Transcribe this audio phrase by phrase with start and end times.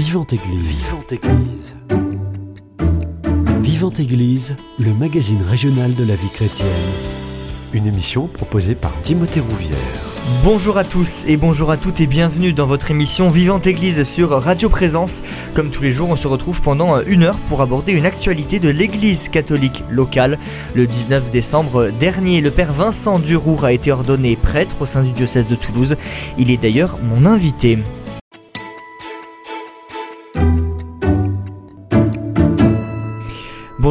[0.00, 0.86] Vivante Église.
[0.86, 1.76] Vivante Église.
[3.60, 6.68] Vivante Église, le magazine régional de la vie chrétienne.
[7.74, 9.76] Une émission proposée par Timothée Rouvière.
[10.42, 14.30] Bonjour à tous et bonjour à toutes et bienvenue dans votre émission Vivante Église sur
[14.30, 15.22] Radio Présence.
[15.54, 18.70] Comme tous les jours, on se retrouve pendant une heure pour aborder une actualité de
[18.70, 20.38] l'Église catholique locale.
[20.74, 25.10] Le 19 décembre dernier, le Père Vincent Durour a été ordonné prêtre au sein du
[25.10, 25.96] diocèse de Toulouse.
[26.38, 27.78] Il est d'ailleurs mon invité.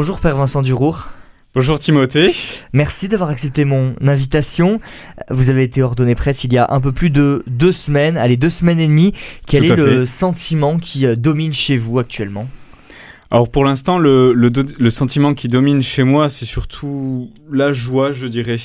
[0.02, 1.10] Bonjour Père Vincent Durour.
[1.54, 2.34] Bonjour Timothée.
[2.72, 4.80] Merci d'avoir accepté mon invitation.
[5.30, 8.38] Vous avez été ordonné prêtre il y a un peu plus de deux semaines, allez
[8.38, 9.12] deux semaines et demie.
[9.46, 12.48] Quel est le sentiment qui euh, domine chez vous actuellement?
[13.30, 18.28] Alors pour l'instant, le, le, sentiment qui domine chez moi, c'est surtout la joie, je
[18.28, 18.60] dirais.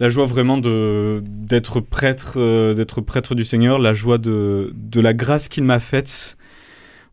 [0.00, 5.00] La joie vraiment de d'être prêtre, euh, d'être prêtre du Seigneur, la joie de, de
[5.00, 6.36] la grâce qu'il m'a faite.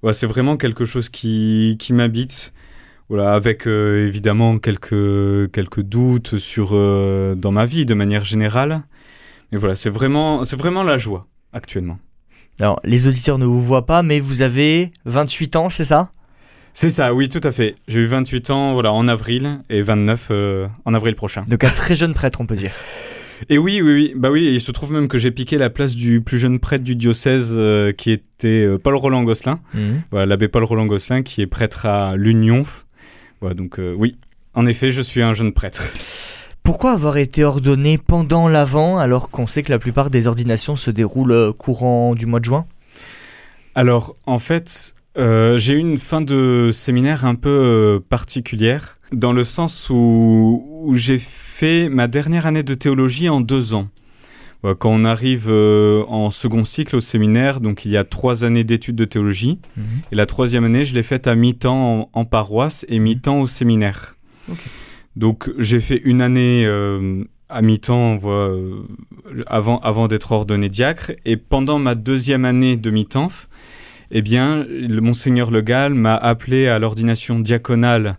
[0.04, 2.52] Ouais, c'est vraiment quelque chose qui, qui m'habite.
[3.12, 8.84] Voilà, avec euh, évidemment quelques, quelques doutes sur, euh, dans ma vie de manière générale.
[9.52, 12.00] Mais voilà, c'est vraiment, c'est vraiment la joie actuellement.
[12.62, 16.14] Alors, les auditeurs ne vous voient pas, mais vous avez 28 ans, c'est ça?
[16.74, 17.76] C'est ça, oui, tout à fait.
[17.90, 21.44] J'ai eu 28 ans voilà, en avril et 29 euh, en avril prochain.
[21.50, 22.72] Donc un très jeune prêtre, on peut dire.
[23.50, 24.14] Et oui, oui, oui.
[24.16, 26.84] Bah oui, il se trouve même que j'ai piqué la place du plus jeune prêtre
[26.84, 27.58] du diocèse
[27.98, 29.60] qui était Paul Roland Gosselin.
[29.74, 30.04] Mhm.
[30.12, 32.64] Voilà, l'abbé Paul Roland Gosselin qui est prêtre à l'Union
[33.50, 34.16] donc euh, oui,
[34.54, 35.84] en effet, je suis un jeune prêtre.
[36.64, 40.92] Pourquoi avoir été ordonné pendant l'Avent alors qu'on sait que la plupart des ordinations se
[40.92, 42.66] déroulent euh, courant du mois de juin?
[43.74, 49.44] Alors en fait, euh, j'ai eu une fin de séminaire un peu particulière dans le
[49.44, 53.88] sens où, j'ai fait ma dernière année de théologie en deux ans.
[54.64, 58.96] Quand on arrive en second cycle au séminaire, donc il y a trois années d'études
[58.96, 59.86] de théologie, mhm.
[60.12, 64.16] et la troisième année, je l'ai faite à mi-temps en, paroisse et mi-temps au séminaire.
[65.16, 68.84] Donc j'ai fait une année euh, à mi-temps euh,
[69.48, 73.30] avant, avant d'être ordonné diacre, et pendant ma deuxième année de mi-temps,
[74.12, 78.18] eh bien, le monseigneur Le Gall m'a appelé à l'ordination diaconale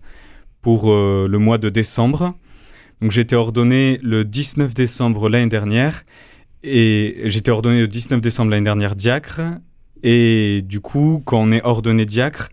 [0.63, 2.35] pour euh, le mois de décembre.
[3.01, 6.05] Donc été ordonné le 19 décembre l'année dernière
[6.63, 9.41] et j'étais ordonné le 19 décembre l'année dernière diacre.
[10.03, 12.49] Et du coup, quand on est ordonné diacre,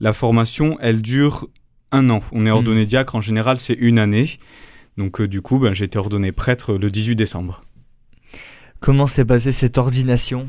[0.00, 1.48] la formation, elle dure
[1.92, 2.20] un an.
[2.32, 2.54] On est hmm.
[2.54, 4.38] ordonné diacre, en général, c'est une année.
[4.96, 7.62] Donc euh, du coup, ben, j'ai été ordonné prêtre le 18 décembre.
[8.80, 10.46] Comment s'est passée cette ordination?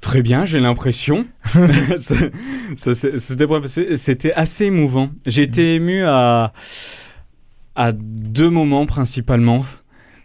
[0.00, 1.26] Très bien, j'ai l'impression.
[2.76, 5.10] C'était assez émouvant.
[5.26, 6.52] J'ai été ému à,
[7.74, 9.64] à deux moments principalement.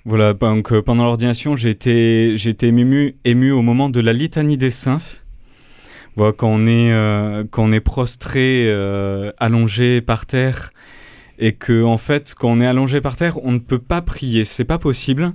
[0.06, 4.70] Voilà, donc euh, pendant l'ordination, j'ai été, ému, ému au moment de la litanie des
[4.70, 4.98] saints.
[6.18, 10.72] Voilà, quand on est, euh, quand on est prostré, euh, allongé par terre,
[11.40, 14.44] et que en fait, quand on est allongé par terre, on ne peut pas prier,
[14.44, 15.34] c'est pas possible.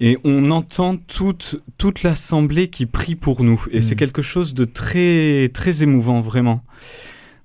[0.00, 3.64] Et on entend toute, toute l'assemblée qui prie pour nous.
[3.70, 3.98] Et c'est mm.
[3.98, 6.64] quelque chose de très, très émouvant, vraiment.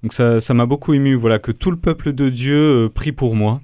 [0.02, 3.36] Donc ça, ça m'a beaucoup ému, voilà, que tout le peuple de Dieu prie pour
[3.36, 3.62] moi.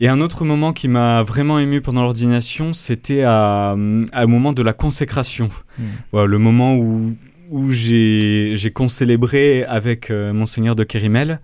[0.00, 3.76] Et un autre moment qui m'a vraiment ému pendant l'ordination, c'était à,
[4.12, 5.50] à, au moment de la consécration.
[5.78, 5.84] Hmm.
[6.12, 7.14] Voilà, le moment où,
[7.50, 11.40] où j'ai concélébré avec euh, Monseigneur de Kérimel.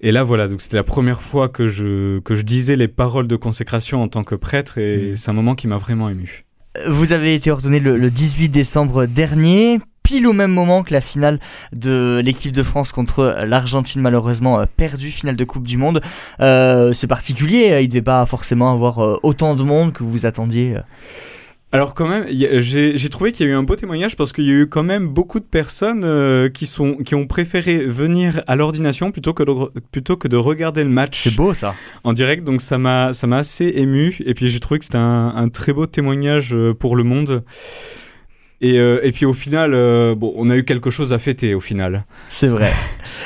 [0.00, 3.28] Et là, voilà, donc c'était la première fois que je, que je disais les paroles
[3.28, 5.16] de consécration en tant que prêtre, et hmm.
[5.16, 6.46] c'est un moment qui m'a vraiment ému.
[6.88, 11.00] Vous avez été ordonné le, le 18 décembre dernier pile au même moment que la
[11.00, 11.40] finale
[11.72, 16.00] de l'équipe de France contre l'Argentine, malheureusement euh, perdue, finale de Coupe du Monde.
[16.40, 20.26] Euh, c'est particulier, euh, il ne devait pas forcément avoir autant de monde que vous
[20.26, 20.76] attendiez.
[21.72, 24.50] Alors quand même, j'ai trouvé qu'il y a eu un beau témoignage parce qu'il y
[24.50, 29.10] a eu quand même beaucoup de personnes qui, sont, qui ont préféré venir à l'ordination
[29.10, 31.24] plutôt, que de, plutôt que de regarder le match.
[31.24, 31.74] C'est beau ça.
[32.04, 35.48] En direct, donc ça m'a assez ému et puis j'ai trouvé que c'était un, un,
[35.48, 37.42] très beau témoignage pour le monde.
[38.64, 41.60] Euh, et, puis au final, euh, bon, on a eu quelque chose à fêter au
[41.60, 42.04] final.
[42.30, 42.72] C'est vrai.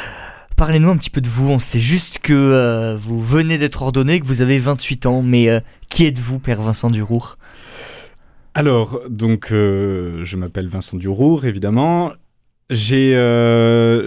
[0.57, 1.49] Parlez-nous un petit peu de vous.
[1.49, 5.23] On sait juste que euh, vous venez d'être ordonné, que vous avez 28 ans.
[5.23, 7.39] Mais qui êtes-vous, Père Vincent Durour?
[8.55, 12.13] Alors, donc, je m'appelle Vincent Durour, évidemment.
[12.71, 13.13] J'ai,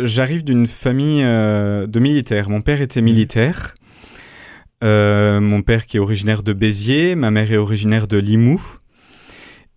[0.03, 2.49] j'arrive d'une famille de militaires.
[2.49, 3.75] Mon père était militaire.
[4.81, 8.80] mon père qui est originaire de Béziers, ma mère est originaire de Limoux.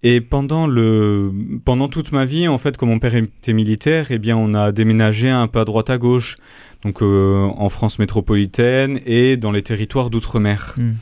[0.06, 1.32] Et pendant, le,
[1.64, 4.70] pendant toute ma vie, en fait, comme mon père était militaire, eh bien, on a
[4.70, 6.36] déménagé un peu à droite à gauche,
[6.82, 10.74] donc euh, en France métropolitaine et dans les territoires d'outre-mer.
[10.76, 10.92] Hmm.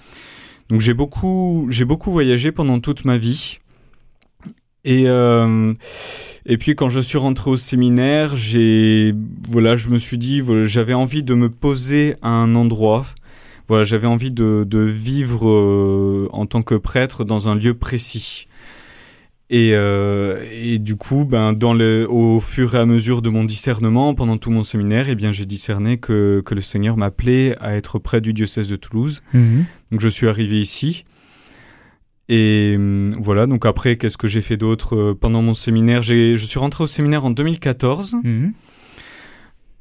[0.70, 3.58] Donc j'ai beaucoup, j'ai beaucoup voyagé pendant toute ma vie.
[4.84, 5.74] Et, euh,
[6.44, 9.14] Et puis quand je suis rentré au séminaire, j'ai
[9.48, 13.06] voilà, je me suis dit j'avais envie de me poser à un endroit.
[13.68, 18.48] Voilà, j'avais envie de, de vivre euh, en tant que prêtre dans un lieu précis.
[19.54, 23.44] Et, euh, et, du coup, ben, dans le, au fur et à mesure de mon
[23.44, 27.76] discernement, pendant tout mon séminaire, eh bien, j'ai discerné que, que le Seigneur m'appelait à
[27.76, 29.22] être près du diocèse de Toulouse.
[29.34, 29.66] Mhm.
[29.90, 31.04] Donc, je suis arrivé ici.
[32.30, 36.00] Et hum, voilà, donc après, qu'est-ce que j'ai fait d'autre euh, pendant mon séminaire?
[36.00, 38.16] Je suis rentré au séminaire en 2014.
[38.24, 38.54] Mhm.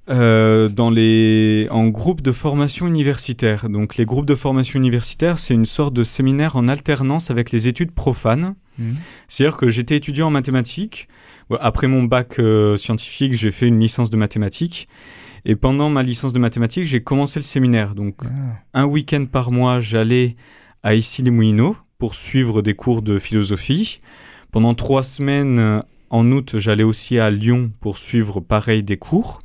[0.10, 3.70] Euh, dans les, en groupe de formation universitaire.
[3.70, 7.68] Donc les groupes de formation universitaire, c'est une sorte de séminaire en alternance avec les
[7.68, 8.56] études profanes.
[8.80, 8.96] Mhm.
[9.28, 11.08] C'est-à-dire que j'étais étudiant en mathématiques.
[11.60, 14.88] Après mon bac euh, scientifique, j'ai fait une licence de mathématiques.
[15.46, 17.94] Et pendant ma licence de mathématiques, j'ai commencé le séminaire.
[17.94, 18.80] Donc ah.
[18.82, 20.36] un week-end par mois, j'allais
[20.82, 24.02] à Issy-les-Moulineaux pour suivre des cours de philosophie.
[24.52, 29.42] Pendant trois semaines, en août, j'allais aussi à Lyon pour suivre pareil des cours.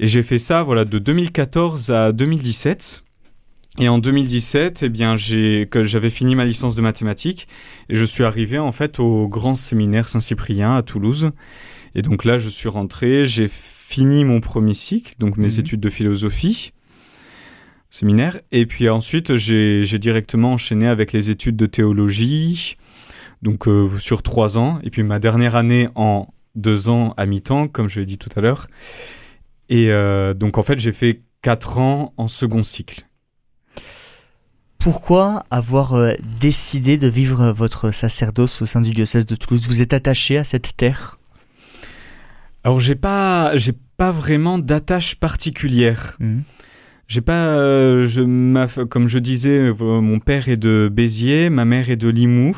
[0.00, 3.04] Et j'ai fait ça voilà, de 2014 à 2017.
[3.78, 7.46] Et en 2017, eh bien, j'avais fini ma licence de mathématiques
[7.88, 11.30] et je suis arrivé en fait au grand séminaire Saint-Cyprien à Toulouse.
[11.94, 15.60] Et donc là, je suis rentré, j'ai fini mon premier cycle, donc mes mhm.
[15.60, 16.72] études de philosophie,
[17.90, 18.40] séminaire.
[18.52, 22.76] Et puis ensuite, j'ai, directement enchaîné avec les études de théologie,
[23.42, 24.78] donc euh, sur trois ans.
[24.82, 28.30] Et puis ma dernière année en deux ans à mi-temps, comme je l'ai dit tout
[28.34, 28.66] à l'heure.
[29.70, 33.06] Et euh, donc en fait, j'ai fait quatre ans en second cycle.
[34.78, 39.66] Pourquoi avoir euh, décidé de vivre votre sacerdoce au sein du diocèse de Toulouse?
[39.66, 41.18] Vous êtes attaché à cette terre?
[42.64, 46.16] Alors j'ai pas, j'ai pas vraiment d'attache particulière.
[46.18, 46.40] Mmh.
[47.08, 51.90] J'ai pas, euh, je, comme je disais, euh, mon père est de Béziers, ma mère
[51.90, 52.56] est de Limoux.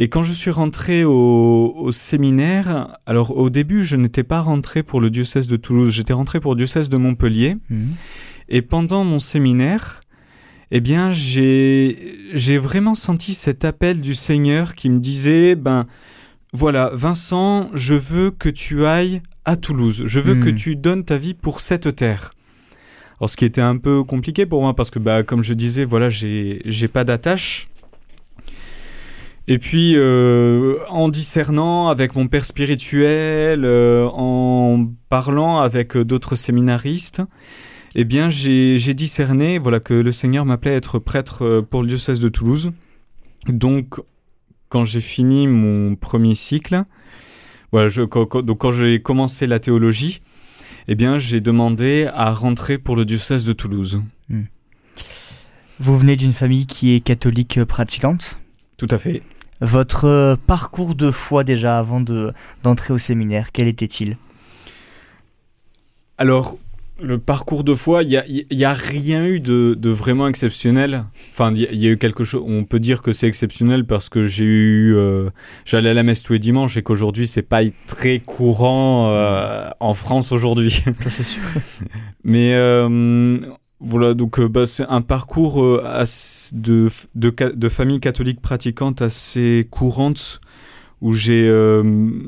[0.00, 4.82] Et quand je suis rentré au, au séminaire, alors au début, je n'étais pas rentré
[4.82, 7.58] pour le diocèse de Toulouse, j'étais rentré pour le diocèse de Montpellier.
[7.68, 7.90] Mmh.
[8.48, 10.00] Et pendant mon séminaire,
[10.70, 15.86] eh bien, j'ai vraiment senti cet appel du Seigneur qui me disait, ben
[16.52, 20.56] voilà, Vincent, je veux que tu ailles à Toulouse, je veux que hmm.
[20.56, 22.32] tu donnes ta vie pour cette terre.
[23.20, 25.84] Alors, ce qui était un peu compliqué pour moi parce que, bah, comme je disais,
[25.84, 27.69] voilà, j'ai pas d'attache.
[29.50, 37.20] Et puis, euh, en discernant avec mon père spirituel, euh, en parlant avec d'autres séminaristes,
[37.96, 41.88] eh bien, j'ai discerné voilà, que le Seigneur m'appelait à être prêtre euh, pour le
[41.88, 42.70] diocèse de Toulouse.
[43.48, 43.96] Donc,
[44.68, 46.84] quand j'ai fini mon premier cycle,
[47.72, 50.22] voilà, je, quand, donc quand j'ai commencé la théologie,
[50.86, 54.00] eh bien, j'ai demandé à rentrer pour le diocèse de Toulouse.
[54.28, 54.44] Hmm.
[55.80, 58.38] Vous venez d'une famille qui est catholique pratiquante?
[58.76, 59.22] Tout à fait.
[59.60, 64.16] Votre parcours de foi déjà avant d'entrer au séminaire, quel était-il?
[66.16, 66.56] Alors,
[67.02, 68.08] le parcours de foi, il
[68.50, 71.04] n'y a, a, rien eu de, vraiment exceptionnel.
[71.30, 72.42] Enfin, il y, a eu quelque chose.
[72.46, 74.94] On peut dire que c'est exceptionnel parce que j'ai eu.
[74.94, 75.30] Euh,
[75.64, 79.94] j'allais à la messe tous les dimanches et qu'aujourd'hui, c'est pas très courant euh, en
[79.94, 80.84] France aujourd'hui.
[81.00, 81.42] Ça, c'est sûr.
[82.24, 83.38] Mais euh,
[83.80, 85.62] voilà, donc bah, c'est un parcours
[86.52, 90.40] de, de, de, famille catholique pratiquante assez courante
[91.00, 91.48] où j'ai.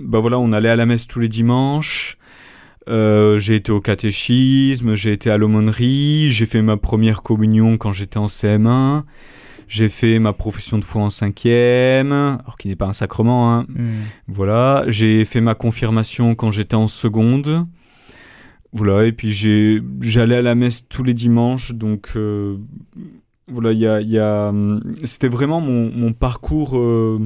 [0.04, 2.16] bah voilà, on allait à la messe tous les dimanches.
[2.88, 7.92] Euh, j'ai été au catéchisme, j'ai été à l'aumônerie, j'ai fait ma première communion quand
[7.92, 9.04] j'étais en CM1,
[9.68, 13.66] j'ai fait ma profession de foi en cinquième, alors qui n'est pas un sacrement, hein.
[13.68, 14.02] Hmm.
[14.26, 17.66] Voilà, j'ai fait ma confirmation quand j'étais en seconde.
[18.75, 19.33] Voilà, et puis
[20.00, 22.57] j'allais à la messe tous les dimanches, donc euh,
[23.47, 24.50] voilà, il y a, y a
[25.05, 27.21] c'était vraiment mon, mon parcours euh,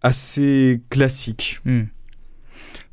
[0.00, 1.60] assez classique.
[1.66, 1.82] Hmm.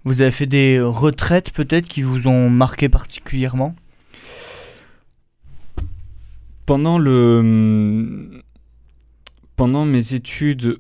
[0.04, 3.76] Vous avez fait des retraites peut-être qui vous ont marqué particulièrement?
[6.66, 8.42] Pendant le
[9.56, 10.80] pendant mes études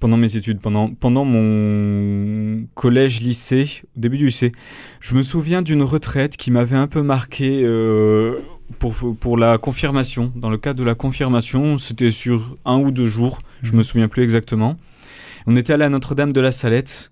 [0.00, 4.52] pendant mes études pendant pendant mon collège lycée au début du lycée
[5.00, 8.40] je me souviens d'une retraite qui m'avait un peu marqué euh,
[8.78, 13.06] pour, pour la confirmation dans le cadre de la confirmation c'était sur un ou deux
[13.06, 13.76] jours je mmh.
[13.76, 14.76] me souviens plus exactement
[15.46, 17.10] on était allé à Notre-Dame de la Salette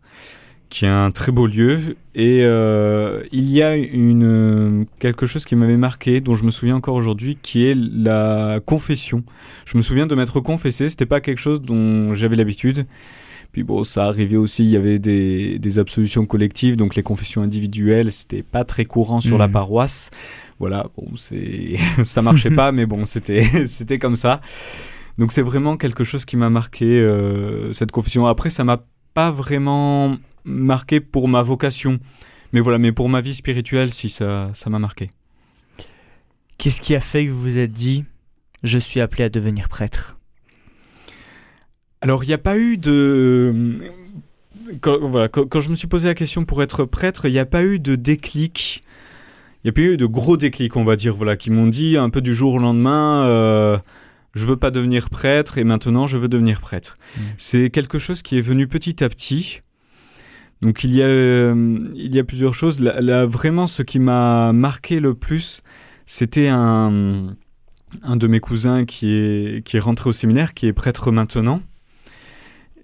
[0.72, 1.96] qui est un très beau lieu.
[2.14, 6.76] Et euh, il y a une, quelque chose qui m'avait marqué, dont je me souviens
[6.76, 9.22] encore aujourd'hui, qui est la confession.
[9.66, 12.86] Je me souviens de m'être confessé, c'était pas quelque chose dont j'avais l'habitude.
[13.52, 17.42] Puis bon, ça arrivait aussi, il y avait des, des absolutions collectives, donc les confessions
[17.42, 19.52] individuelles, c'était pas très courant sur la mmh.
[19.52, 20.10] paroisse.
[20.58, 24.40] Voilà, bon, c'est, ça marchait pas, mais bon, c'était, c'était comme ça.
[25.18, 28.26] Donc c'est vraiment quelque chose qui m'a marqué, euh, cette confession.
[28.26, 31.98] Après, ça m'a pas vraiment marqué pour ma vocation.
[32.52, 35.10] Mais voilà, mais pour ma vie spirituelle, si, ça ça m'a marqué.
[36.58, 38.04] Qu'est-ce qui a fait que vous vous êtes dit
[38.62, 40.16] je suis appelé à devenir prêtre?
[42.00, 43.80] Alors, il n'y a pas eu de.
[44.80, 47.46] Quand, voilà, quand, je me suis posé la question pour être prêtre, il n'y a
[47.46, 48.82] pas eu de déclic.
[49.62, 51.96] Il n'y a pas eu de gros déclic, on va dire, voilà, qui m'ont dit
[51.96, 53.24] un peu du jour au lendemain.
[53.26, 53.78] Euh,
[54.34, 56.96] je veux pas devenir prêtre et maintenant je veux devenir prêtre.
[57.16, 57.20] Mmh.
[57.36, 59.60] C'est quelque chose qui est venu petit à petit.
[60.62, 62.80] Donc il y a, euh, il y a plusieurs choses.
[62.80, 65.60] Là, vraiment, ce qui m'a marqué le plus,
[66.06, 67.34] c'était un,
[68.02, 71.60] un de mes cousins qui est, qui est rentré au séminaire, qui est prêtre maintenant.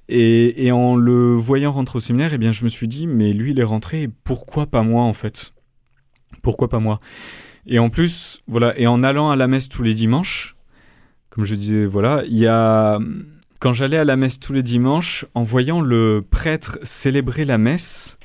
[0.09, 3.33] Et, et, en le voyant rentrer au séminaire, eh bien, je me suis dit, mais
[3.33, 5.53] lui, il est rentré, pourquoi pas moi, en fait?
[6.43, 6.99] Pourquoi pas moi?
[7.67, 10.57] Et en plus, voilà, et en allant à la messe tous les dimanches,
[11.29, 12.99] comme je disais, voilà, il y a
[13.59, 18.19] quand j'allais à la messe tous les dimanches, en voyant le prêtre célébrer la messe,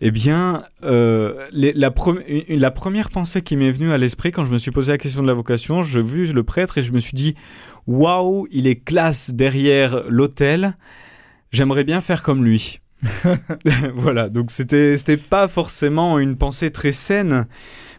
[0.00, 4.70] eh bien, euh, la, première pensée qui m'est venue à l'esprit quand je me suis
[4.70, 7.36] posé la question de la vocation, je vu le prêtre et je me suis dit,
[7.86, 10.76] waouh, il est classe derrière l'autel,
[11.52, 12.80] j'aimerais bien faire comme lui.
[13.94, 17.46] voilà, donc c'était c'était pas forcément une pensée très saine,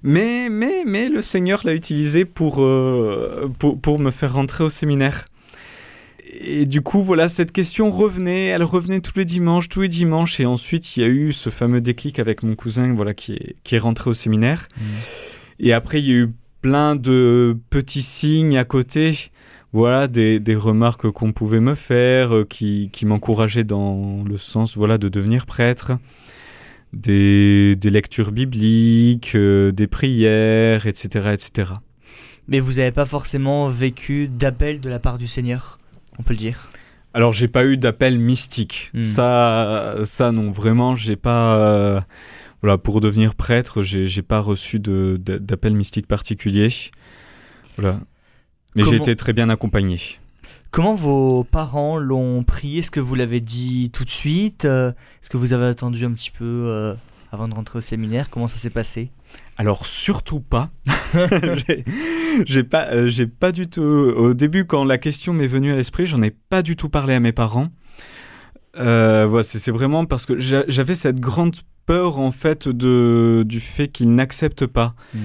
[0.01, 4.69] mais mais mais le Seigneur l'a utilisé pour, euh, pour pour me faire rentrer au
[4.69, 5.25] séminaire
[6.39, 10.39] et du coup, voilà, cette question revenait, elle revenait tous les dimanches, tous les dimanches,
[10.39, 13.55] et ensuite il y a eu ce fameux déclic avec mon cousin, voilà, qui est,
[13.63, 14.67] qui est rentré au séminaire.
[14.75, 14.81] Mmh.
[15.59, 19.31] Et après, il y a eu plein de petits signes à côté,
[19.71, 24.77] voilà, des, des remarques qu'on pouvait me faire, euh, qui, qui m'encourageaient dans le sens,
[24.77, 25.93] voilà, de devenir prêtre.
[26.93, 31.71] Des, des lectures bibliques, euh, des prières, etc., etc.
[32.47, 35.79] Mais vous n'avez pas forcément vécu d'appel de la part du Seigneur?
[36.19, 36.69] On peut le dire
[37.13, 38.89] alors j'ai pas eu d'appel mystique.
[38.93, 39.03] Hmm.
[39.03, 41.55] Ça, ça non, vraiment, j'ai pas.
[41.57, 42.01] Euh,
[42.61, 46.69] voilà, pour devenir prêtre, j'ai pas reçu d'appel mystique particulier.
[47.77, 47.99] Voilà.
[48.75, 49.99] Mais j'ai été très bien accompagné.
[50.71, 52.79] Comment vos parents l'ont pris?
[52.79, 54.65] Est-ce que vous l'avez dit tout de suite?
[54.65, 54.89] Euh,
[55.21, 56.95] Est-ce que vous avez attendu un petit peu euh,
[57.31, 58.31] avant de rentrer au séminaire?
[58.31, 59.11] Comment ça s'est passé?
[59.57, 60.69] Alors surtout pas.
[62.45, 63.81] j'ai pas, euh, j'ai pas du tout.
[63.81, 67.13] Au début, quand la question m'est venue à l'esprit, j'en ai pas du tout parlé
[67.13, 67.69] à mes parents.
[68.79, 71.55] Euh, c'est vraiment parce que j'avais cette grande
[71.85, 74.95] peur en fait de du fait qu'ils n'acceptent pas.
[75.13, 75.19] Hmm.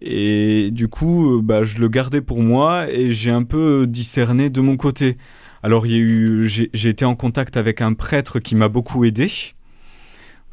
[0.00, 4.50] Et du coup, euh, bah, je le gardais pour moi et j'ai un peu discerné
[4.50, 5.18] de mon côté.
[5.62, 9.04] Alors, il y a eu, j'ai été en contact avec un prêtre qui m'a beaucoup
[9.04, 9.30] aidé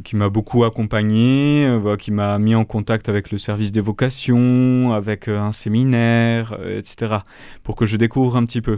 [0.03, 4.93] qui m'a beaucoup accompagné, euh, qui m'a mis en contact avec le service des vocations,
[4.93, 7.17] avec euh, un séminaire, euh, etc.,
[7.63, 8.77] pour que je découvre un petit peu.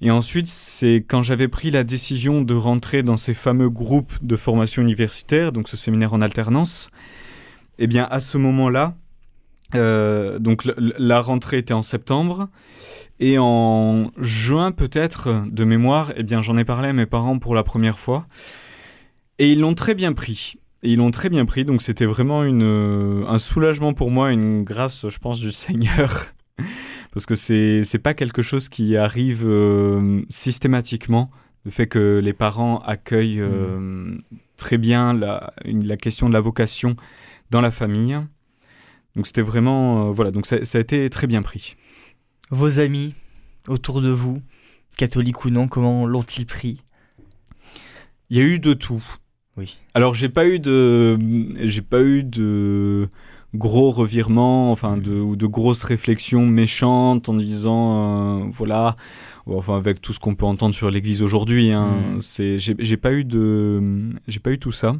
[0.00, 4.34] Et ensuite, c'est quand j'avais pris la décision de rentrer dans ces fameux groupes de
[4.34, 6.90] formation universitaire, donc ce séminaire en alternance,
[7.78, 8.96] eh bien, à ce moment-là,
[10.40, 12.48] donc la rentrée était en septembre,
[13.20, 17.54] et en juin peut-être de mémoire, eh bien, j'en ai parlé à mes parents pour
[17.54, 18.26] la première fois.
[19.42, 20.54] Et ils l'ont très bien pris.
[20.84, 24.30] Et ils l'ont très bien pris, donc c'était vraiment une, euh, un soulagement pour moi,
[24.30, 26.26] une grâce, je pense, du Seigneur.
[27.12, 31.32] Parce que c'est, c'est pas quelque chose qui arrive euh, systématiquement.
[31.64, 34.18] Le fait que les parents accueillent euh, mm.
[34.56, 36.94] très bien la, la question de la vocation
[37.50, 38.16] dans la famille.
[39.16, 40.12] Donc c'était vraiment.
[40.12, 41.74] voilà, donc ça, ça, a été très bien pris.
[42.50, 43.16] Vos amis
[43.66, 44.40] autour de vous,
[44.96, 46.84] catholiques ou non, comment l'ont-ils pris?
[48.30, 49.02] Il y a eu de tout.
[49.56, 49.78] Oui.
[49.94, 51.18] Alors j'ai pas eu de
[51.62, 53.08] j'ai pas eu de
[53.54, 58.96] gros revirements, enfin de ou de grosses réflexions méchantes en disant euh, voilà,
[59.46, 62.20] enfin avec tout ce qu'on peut entendre sur l'Église aujourd'hui, hein, mm.
[62.20, 64.96] c'est j'ai pas eu de j'ai pas eu tout ça.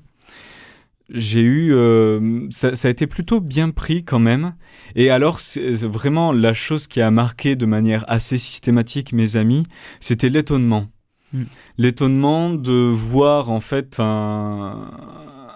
[1.14, 4.54] J'ai eu euh, ça, ça, a été plutôt bien pris quand même.
[4.94, 9.66] Et alors c'est vraiment la chose qui a marqué de manière assez systématique mes amis,
[10.00, 10.88] c'était l'étonnement.
[11.33, 11.43] Mm.
[11.79, 14.91] L'étonnement de voir en fait un,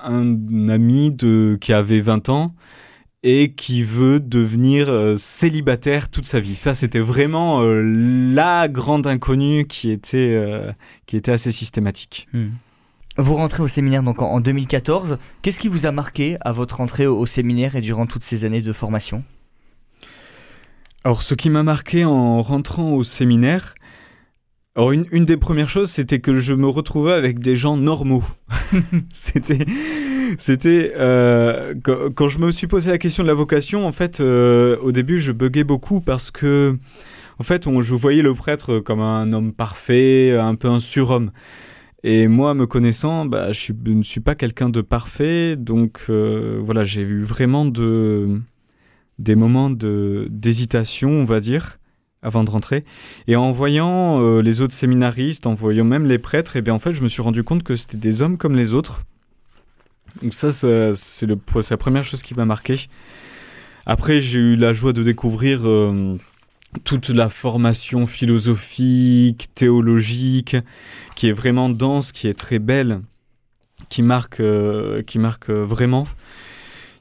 [0.03, 2.55] un ami de, qui avait 20 ans
[3.23, 6.55] et qui veut devenir euh, célibataire toute sa vie.
[6.55, 10.71] Ça, c'était vraiment euh, la grande inconnue qui était, euh,
[11.07, 12.29] qui était assez systématique.
[12.33, 12.51] Mm.
[13.19, 15.19] Vous rentrez au séminaire donc en, 2014.
[15.43, 18.61] Qu'est-ce qui vous a marqué à votre entrée au séminaire et durant toutes ces années
[18.61, 19.25] de formation?
[21.03, 23.75] Alors, ce qui m'a marqué en rentrant au séminaire,
[24.77, 28.25] alors une, une, des premières choses, c'était que je me retrouvais avec des gens normaux.
[29.11, 29.65] c'était,
[30.39, 34.21] c'était euh, quand, quand, je me suis posé la question de la vocation, en fait,
[34.21, 36.75] euh, au début, je buguais beaucoup parce que,
[37.39, 41.31] en fait, on, je voyais le prêtre comme un homme parfait, un peu un surhomme.
[42.05, 46.85] Et moi, me connaissant, bah, je, ne suis pas quelqu'un de parfait, donc euh, voilà,
[46.85, 48.43] j'ai eu vraiment de,
[49.19, 51.79] des moments d'hésitation, on va dire,
[52.27, 52.85] avant de rentrer.
[53.29, 56.75] Et en voyant euh, les autres séminaristes, en voyant même les prêtres, et eh bien
[56.75, 59.05] en fait, je me suis rendu compte que c'était des hommes comme les autres.
[60.23, 62.89] Donc ça, c'est la première chose qui m'a marqué.
[63.87, 66.17] Après, j'ai eu la joie de découvrir euh,
[66.83, 70.57] toute la formation philosophique, théologique,
[71.15, 73.03] qui est vraiment dense, qui est très belle,
[73.89, 76.09] qui marque, euh, qui marque vraiment.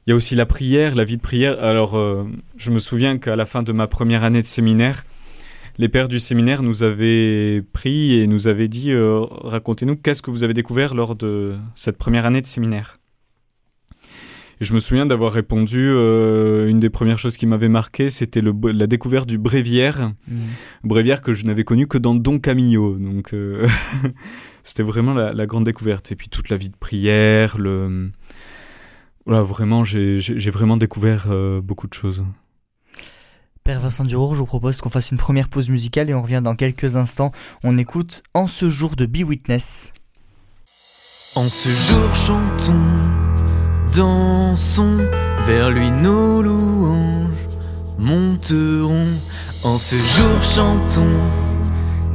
[0.06, 1.60] Il y a aussi la prière, la vie de prière.
[1.60, 1.98] Alors,
[2.56, 5.02] je me souviens qu'à la fin de ma première année de séminaire,
[5.78, 10.42] les pères du séminaire nous avaient pris et nous avaient dit racontez-nous qu'est-ce que vous
[10.42, 12.98] avez découvert lors de cette première année de séminaire?
[14.60, 18.40] Et je me souviens d'avoir répondu, euh, une des premières choses qui m'avait marqué, c'était
[18.40, 20.12] la découverte du bréviaire.
[20.28, 20.36] Mmh.
[20.84, 22.96] Bréviaire que je n'avais connu que dans Don Camillo.
[22.96, 23.68] Donc, euh,
[24.62, 26.10] c'était vraiment la, grande découverte.
[26.10, 28.10] Et puis toute la vie de prière, le...
[29.26, 32.22] Voilà, vraiment, j'ai vraiment découvert euh, beaucoup de choses.
[33.66, 36.40] Père Vincent Durour, je vous propose qu'on fasse une première pause musicale et on revient
[36.40, 37.32] dans quelques instants.
[37.64, 39.92] On écoute En ce jour de Be Witness.
[41.34, 42.74] En ce jour, chantons
[43.92, 44.98] dansons,
[45.40, 47.48] vers lui nos louanges
[47.98, 49.08] monteront.
[49.64, 51.18] En ce jour chantons,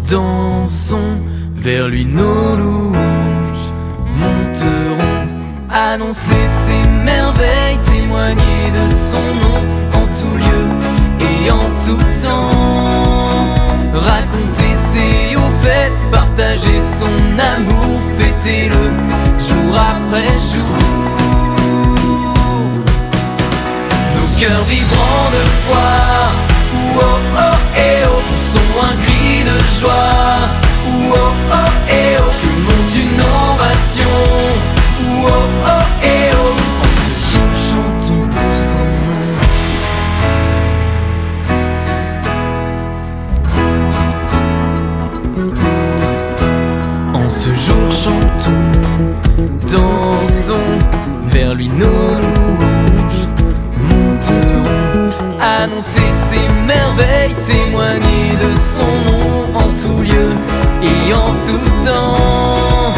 [0.10, 1.18] dansons,
[1.54, 3.72] vers lui nos louanges
[4.16, 5.28] monteront.
[5.70, 9.58] Annoncer ses merveilles, témoigner de son nom
[9.94, 10.91] en tout lieu
[11.50, 12.50] en tout temps.
[13.94, 18.92] Raconter ses hauts faits, partager son amour, fêter-le
[19.40, 21.02] jour après jour.
[24.42, 25.92] cœur vibrant de foi.
[26.96, 28.22] Oh oh et oh,
[28.52, 30.38] sont un cri de joie.
[31.14, 34.18] Oh oh et oh, que monte une ovation.
[35.24, 35.81] Oh oh
[49.72, 50.78] dansons
[51.32, 52.42] vers lui nos
[55.42, 60.32] annoncer ses merveilles, témoigner de son nom en tout lieu
[60.84, 62.94] et en tout temps.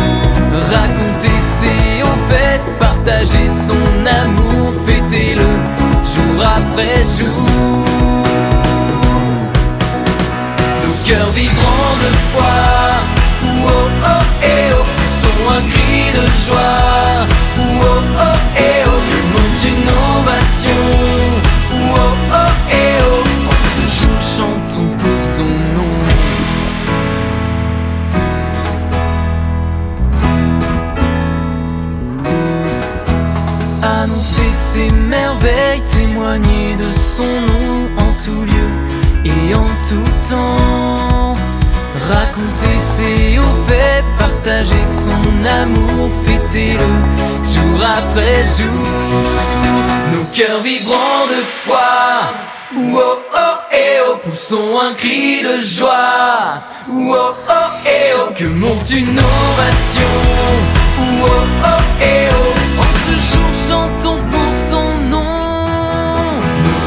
[0.71, 5.51] Raconter ses hauts faits, partager son amour, fêter-le
[6.13, 7.85] jour après jour.
[10.83, 12.72] Nos cœurs vibrants de foi,
[16.45, 18.35] joie, oh oh
[18.85, 21.13] oh, que monte une ovation.
[34.73, 38.71] ses merveilles, témoigner de son nom en tout lieu
[39.25, 41.33] et en tout temps.
[42.09, 43.39] Raconter ses
[44.17, 45.23] partager son
[45.61, 46.09] amour,
[46.53, 48.87] jour après jour.
[50.11, 52.31] Nos cœurs vibrants de foi,
[52.75, 56.61] oh oh et oh, poussons un cri de joie.
[56.91, 57.15] Oh
[57.49, 60.13] oh et oh, que monte une ovation.
[60.99, 61.27] Oh
[61.65, 64.19] oh et oh, en ce jour chantons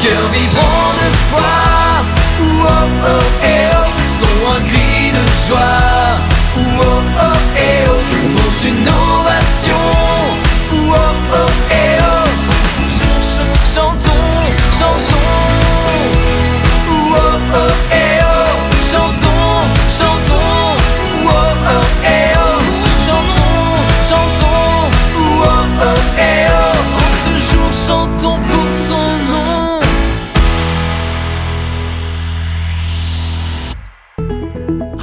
[0.01, 1.55] cœur vibrant de foi.
[2.41, 3.87] Oh oh et oh,
[4.19, 5.86] sont un cri de joie.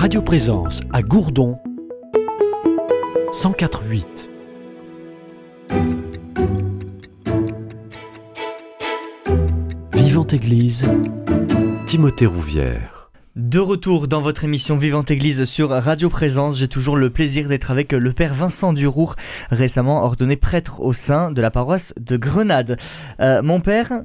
[0.05, 1.57] Radio Présence à Gourdon
[3.33, 4.29] 1048.
[9.95, 10.87] Vivante Église,
[11.87, 13.11] Timothée Rouvière.
[13.35, 17.71] De retour dans votre émission Vivante Église sur Radio Présence, j'ai toujours le plaisir d'être
[17.71, 19.17] avec le Père Vincent Durour,
[19.51, 22.77] récemment ordonné prêtre au sein de la paroisse de Grenade.
[23.21, 24.03] Euh, mon Père,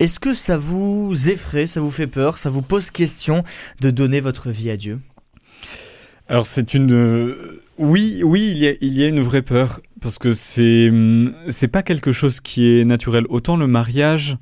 [0.00, 3.44] est-ce que ça vous effraie, ça vous fait peur, ça vous pose question
[3.82, 4.98] de donner votre vie à Dieu?
[6.30, 6.92] Alors c'est une...
[6.92, 10.88] Euh, oui, oui, il y, a, il y a une vraie peur, parce que c'est
[10.88, 13.24] hum, c'est pas quelque chose qui est naturel.
[13.30, 14.36] Autant le mariage,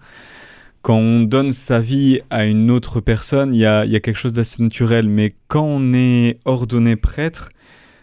[0.83, 4.19] quand on donne sa vie à une autre personne, il y a, y a quelque
[4.19, 7.49] chose d'assez naturel, mais quand on est ordonné prêtre,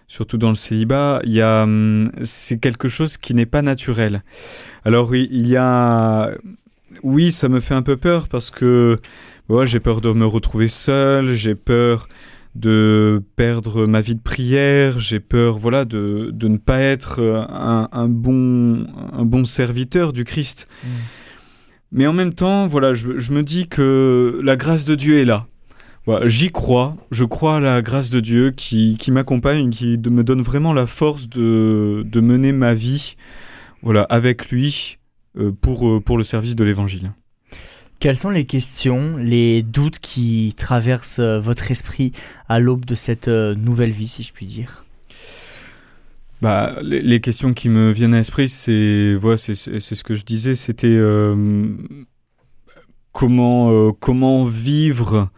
[0.07, 4.23] surtout dans le célibat, y a, hum, c'est quelque chose qui n'est pas naturel.
[4.83, 6.31] Alors il y a,
[7.03, 8.99] oui, ça me fait un peu peur parce que
[9.65, 12.07] j'ai peur de me retrouver seul, j'ai peur
[12.55, 18.07] de perdre ma vie de prière, j'ai peur voilà de, de, ne pas être un,
[18.07, 20.67] bon, un bon serviteur du Christ.
[20.83, 20.87] Mm.
[21.91, 25.25] Mais en même temps, voilà, je, je, me dis que la grâce de Dieu est
[25.25, 25.47] là.
[26.05, 30.23] Voilà, J'y crois, je crois à la grâce de Dieu qui, qui m'accompagne, qui me
[30.23, 33.15] donne vraiment la force de, de mener ma vie
[33.81, 34.97] voilà, avec lui
[35.37, 37.13] euh, pour, euh, pour le service de l'Évangile.
[37.99, 42.11] Quelles sont les questions, les doutes qui traversent euh, votre esprit
[42.49, 44.83] à l'aube de cette euh, nouvelle vie, si je puis dire?
[46.41, 50.55] Bah, les, questions qui me viennent à l'esprit, c'est voilà, c'est ce que je disais,
[50.55, 51.75] c'était euh,
[53.13, 55.29] comment comment vivre,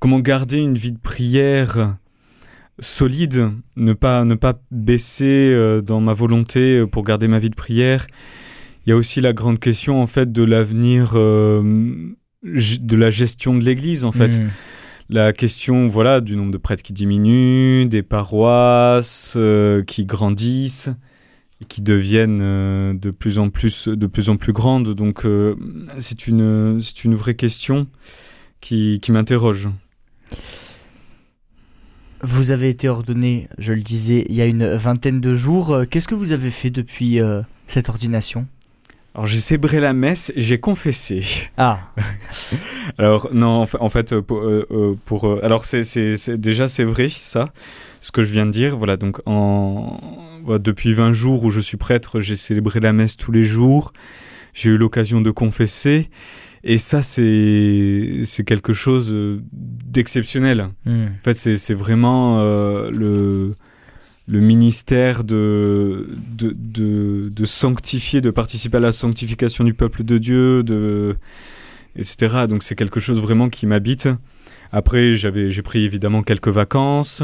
[0.00, 1.96] comment garder une vie de prière
[2.80, 8.06] solide, ne pas ne pas baisser dans ma volonté pour garder ma vie de prière
[8.88, 11.62] il y a aussi la grande question en fait de l'avenir euh,
[12.42, 14.40] de la gestion de l'Église en fait.
[14.40, 14.48] Hmm.
[15.10, 20.88] La question voilà du nombre de prêtres qui diminue, des paroisses euh, qui grandissent
[21.60, 24.94] et qui deviennent euh, de plus en plus de plus en plus grandes.
[24.94, 25.26] Donc
[25.98, 27.88] c'est une c'est une vraie question
[28.62, 29.68] qui, qui m'interroge.
[32.22, 35.82] Vous avez été ordonné, je le disais, il y a une vingtaine de jours.
[35.90, 37.20] Qu'est-ce que vous avez fait depuis
[37.66, 38.46] cette ordination?
[39.18, 41.24] Alors j'ai célébré la messe j'ai confessé.
[41.56, 41.80] Ah.
[42.98, 45.82] alors non, en fait, euh, pour, euh, euh, pour alors c'est
[46.38, 47.46] déjà c'est vrai ça,
[48.00, 48.76] ce que je viens de dire.
[48.76, 49.98] Voilà donc en
[50.46, 53.92] depuis 20 jours où je suis prêtre, j'ai célébré la messe tous les jours.
[54.54, 56.10] J'ai eu l'occasion de confesser.
[56.62, 59.12] Et ça, c'est c'est quelque chose
[59.52, 60.68] d'exceptionnel.
[60.84, 61.06] Hmm.
[61.06, 62.38] En fait, c'est vraiment
[62.88, 63.56] le
[64.28, 66.54] le ministère de de,
[67.30, 71.16] de, sanctifier, de participer à la sanctification du peuple de Dieu, de,
[71.96, 72.46] etc.
[72.48, 74.08] Donc c'est quelque chose vraiment qui m'habite.
[74.70, 77.22] Après, j'avais, j'ai pris évidemment quelques vacances.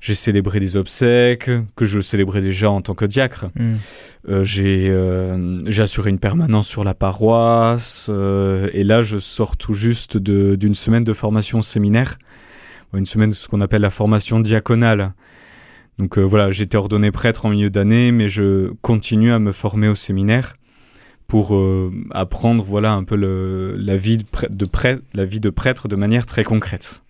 [0.00, 3.46] J'ai célébré des obsèques que je célébrais déjà en tant que diacre.
[3.56, 3.76] Hmm.
[4.28, 8.06] Euh, j'ai, euh, j'ai assuré une permanence sur la paroisse.
[8.08, 12.18] Euh, et là, je sors tout juste d'une semaine de formation séminaire.
[12.94, 15.14] Une semaine de ce qu'on appelle la formation diaconale.
[15.98, 19.88] Donc euh, voilà, j'étais ordonné prêtre en milieu d'année, mais je continue à me former
[19.88, 20.54] au séminaire
[21.26, 25.96] pour euh, apprendre voilà un peu la vie de, prêtre, la vie de prêtre de
[25.96, 27.02] manière très concrète.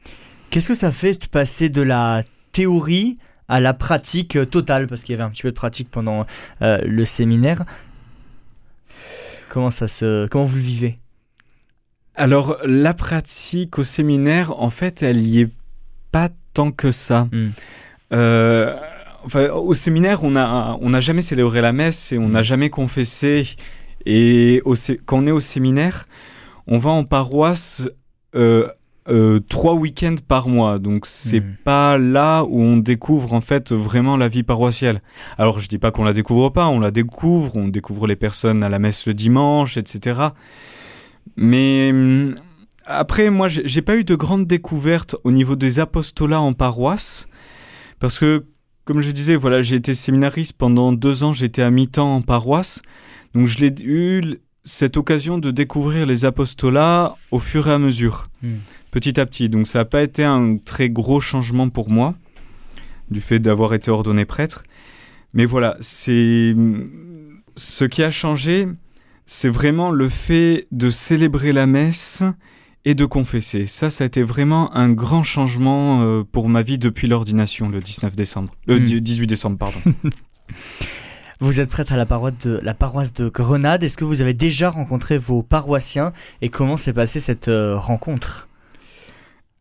[0.50, 4.86] Qu'est-ce que ça fait de passer de la théorie à la pratique euh, totale?
[4.86, 6.24] Parce qu'il y avait un petit peu de pratique pendant
[6.60, 7.64] le séminaire.
[9.50, 10.98] Comment ça se comment vous le vivez?
[12.14, 15.50] Alors la pratique au séminaire en fait, elle y est
[16.10, 17.28] pas tant que ça.
[17.30, 17.50] Hmm.
[18.12, 18.76] Euh,
[19.24, 22.44] enfin, au séminaire, on n'a on a jamais célébré la messe et on n'a mm.
[22.44, 23.56] jamais confessé.
[24.06, 24.62] Et
[25.06, 26.06] quand on est au séminaire,
[26.66, 27.82] on va en paroisse
[28.34, 28.68] euh,
[29.08, 30.78] euh, trois week-ends par mois.
[30.78, 31.56] Donc c'est mm.
[31.64, 35.02] pas là où on découvre en fait vraiment la vie paroissiale.
[35.36, 38.62] Alors je dis pas qu'on la découvre pas, on la découvre, on découvre les personnes
[38.62, 40.20] à la messe le dimanche, etc.
[41.36, 42.34] Mais hum,
[42.88, 47.27] après, moi, j'ai pas eu de grandes découvertes au niveau des apostolats en paroisse.
[47.98, 48.44] Parce que,
[48.84, 52.80] comme je disais, voilà, j'ai été séminariste pendant deux ans, j'étais à mi-temps en paroisse.
[53.34, 58.28] Donc je l'ai eu cette occasion de découvrir les apostolats au fur et à mesure,
[58.42, 58.56] hmm.
[58.90, 59.48] petit à petit.
[59.48, 62.14] Donc ça n'a pas été un très gros changement pour moi,
[63.10, 64.62] du fait d'avoir été ordonné prêtre.
[65.34, 66.54] Mais voilà, c'est
[67.56, 68.68] ce qui a changé,
[69.26, 72.22] c'est vraiment le fait de célébrer la messe
[72.84, 73.66] et de confesser.
[73.66, 77.80] Ça, ça a été vraiment un grand changement euh, pour ma vie depuis l'ordination, le
[77.80, 78.52] 19 décembre.
[78.66, 79.26] Le 18 hmm.
[79.26, 79.80] décembre, pardon.
[81.40, 83.84] Vous êtes prêtre à la paroisse de, la paroisse de Grenade.
[83.84, 86.12] Est-ce que vous avez déjà rencontré vos paroissiens?
[86.42, 88.47] Et comment s'est passée cette euh, rencontre?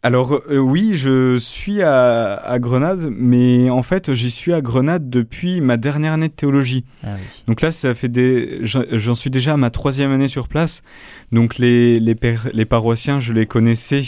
[0.04, 5.60] Alors euh, oui, je suis à, Grenade, mais en fait j'y suis à Grenade depuis
[5.60, 6.86] ma dernière année de théologie.
[7.04, 7.16] Ah
[7.48, 10.84] donc là, ça fait des, j'en suis déjà à ma troisième année sur place.
[11.32, 12.16] Donc les les,
[12.54, 14.04] les paroissiens, je les connaissais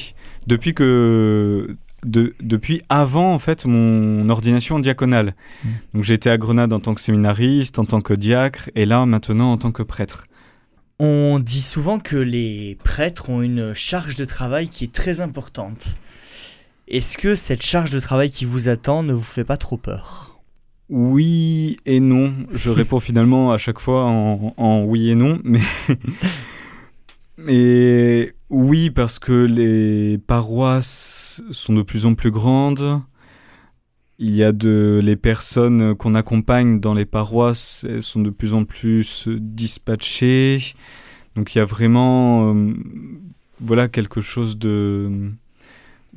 [0.48, 1.76] depuis que
[2.06, 5.36] de, depuis avant en fait mon ordination diaconale.
[5.64, 5.68] Mmh.
[5.96, 9.52] Donc été à Grenade en tant que séminariste, en tant que diacre, et là maintenant
[9.52, 10.26] en tant que prêtre.
[11.00, 15.96] On dit souvent que les prêtres ont une charge de travail qui est très importante.
[16.90, 20.40] Est-ce que cette charge de travail qui vous attend ne vous fait pas trop peur?
[20.90, 22.34] Oui et non.
[22.52, 25.62] Je réponds finalement à chaque fois en, oui et non, mais...
[27.38, 33.02] mais oui parce que les paroisses sont de plus en plus grandes.
[34.22, 38.54] Il y a de les personnes qu'on accompagne dans les paroisses elles sont de plus
[38.54, 40.76] en plus dispatchées.
[41.36, 42.74] Donc il y a vraiment euh,
[43.62, 45.32] voilà quelque chose de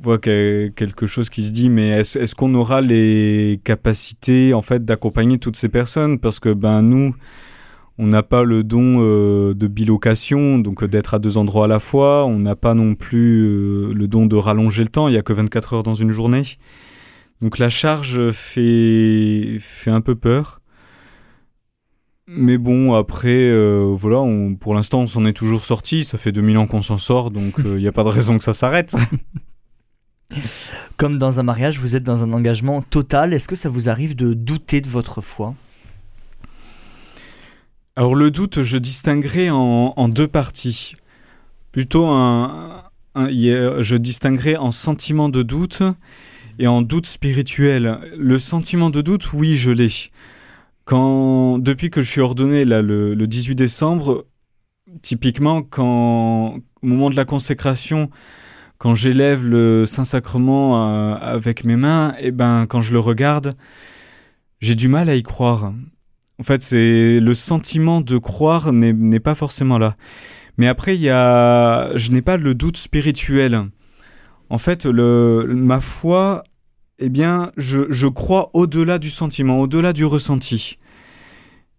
[0.01, 4.83] voilà, quelque chose qui se dit mais est-ce est qu'on aura les capacités en fait
[4.83, 6.19] d'accompagner toutes ces personnes?
[6.19, 7.15] Parce que ben nous
[7.97, 11.79] on n'a pas le don euh, de bilocation, donc d'être à deux endroits à la
[11.79, 12.25] fois.
[12.25, 15.07] On n'a pas non plus euh, le don de rallonger le temps.
[15.07, 16.41] Il n'y a que 24 heures dans une journée.
[17.43, 20.61] Donc la charge fait, fait un peu peur.
[22.25, 26.05] Mais bon, après, euh, voilà, on, pour l'instant, on s'en est toujours sorti.
[26.05, 28.45] Ça fait 2000 ans qu'on s'en sort, donc il n'y a pas de raison que
[28.45, 28.95] ça s'arrête.
[30.95, 33.33] Comme dans un mariage, vous êtes dans un engagement total.
[33.33, 35.53] Est-ce que ça vous arrive de douter de votre foi?
[37.97, 40.95] Alors le doute, je distinguerai en, deux parties.
[41.73, 42.83] Plutôt un,
[43.17, 45.83] je distinguerai en sentiment de doute
[46.59, 47.99] et en doute spirituel.
[48.17, 49.89] Le sentiment de doute, oui, je l'ai.
[50.85, 54.25] Quand, depuis que je suis ordonné là, le, 18 décembre,
[55.01, 58.09] typiquement, quand, au moment de la consécration,
[58.77, 63.55] quand j'élève le Saint-Sacrement euh, avec mes mains, et eh ben, quand je le regarde,
[64.59, 65.73] j'ai du mal à y croire.
[66.39, 69.95] En fait, c'est le sentiment de croire n'est pas forcément là.
[70.57, 73.69] Mais après, il y a, je n'ai pas le doute spirituel.
[74.53, 76.43] En fait, le, ma foi,
[76.99, 80.77] eh bien, je, crois au-delà du sentiment, au-delà du ressenti.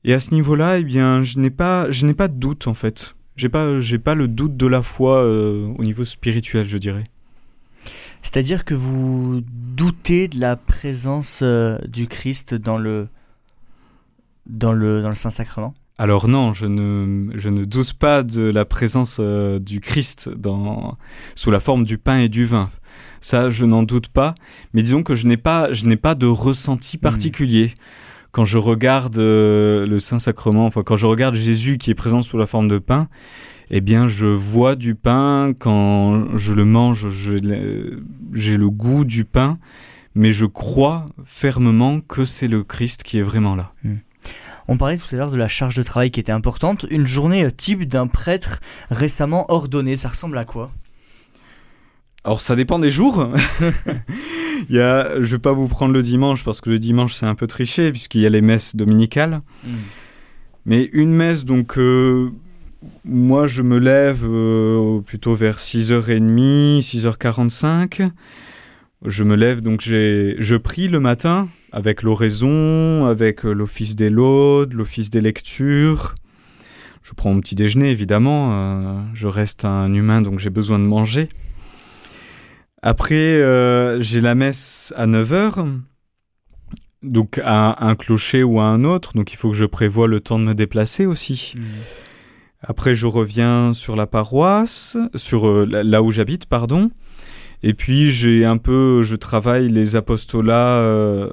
[0.02, 2.74] Et à ce niveau-là, eh bien, je n'ai pas, je n'ai pas de doute en
[2.74, 3.14] fait.
[3.36, 7.04] J'ai pas, j'ai pas le doute de la foi euh, au niveau spirituel, je dirais.
[8.22, 13.06] C'est-à-dire que vous doutez de la présence euh, du Christ dans le,
[14.46, 15.74] dans le, dans le Saint-Sacrement?
[15.96, 20.98] Alors non, je ne, je ne doute pas de la présence euh, du Christ dans,
[21.36, 22.68] sous la forme du pain et du vin.
[23.20, 24.34] Ça, je n'en doute pas.
[24.72, 27.00] Mais disons que je n'ai pas, je n'ai pas de ressenti hmm.
[27.00, 27.74] particulier.
[28.32, 32.38] Quand je regarde euh, le Saint-Sacrement, enfin quand je regarde Jésus qui est présent sous
[32.38, 33.08] la forme de pain,
[33.70, 39.58] eh bien je vois du pain quand je le mange, j'ai le goût du pain,
[40.16, 43.72] mais je crois fermement que c'est le Christ qui est vraiment là.
[43.84, 43.98] Hmm.
[44.68, 46.86] On parlait tout à l'heure de la charge de travail qui était importante.
[46.90, 50.70] Une journée type d'un prêtre récemment ordonné, ça ressemble à quoi?
[52.24, 53.28] Alors ça dépend des jours.
[54.68, 57.26] il y a, je vais pas vous prendre le dimanche parce que le dimanche c'est
[57.26, 59.42] un peu triché puisqu'il y a les messes dominicales.
[59.64, 59.74] Hmm.
[60.66, 62.30] Mais une messe donc euh,
[63.04, 68.10] moi je me lève euh, plutôt vers 6h30, 6h45.
[69.04, 74.08] Je me lève donc j'ai je prie le matin avec l'oraison, avec euh, l'office des
[74.08, 76.14] laudes, l'office des lectures.
[77.02, 78.52] Je prends mon petit déjeuner, évidemment.
[78.52, 81.28] Euh, je reste un humain, donc j'ai besoin de manger.
[82.80, 85.66] Après, euh, j'ai la messe à 9h,
[87.02, 90.20] donc à un clocher ou à un autre, donc il faut que je prévoie le
[90.20, 91.54] temps de me déplacer aussi.
[91.56, 91.62] Mmh.
[92.60, 96.92] Après, je reviens sur la paroisse, sur là où j'habite, pardon.
[97.64, 101.32] Et puis, j'ai un peu, je travaille les apostolats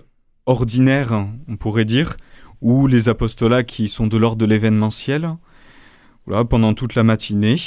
[0.51, 2.17] ordinaires, on pourrait dire,
[2.61, 5.35] ou les apostolats qui sont de l'ordre de l'événementiel.
[6.27, 7.57] Voilà, pendant toute la matinée.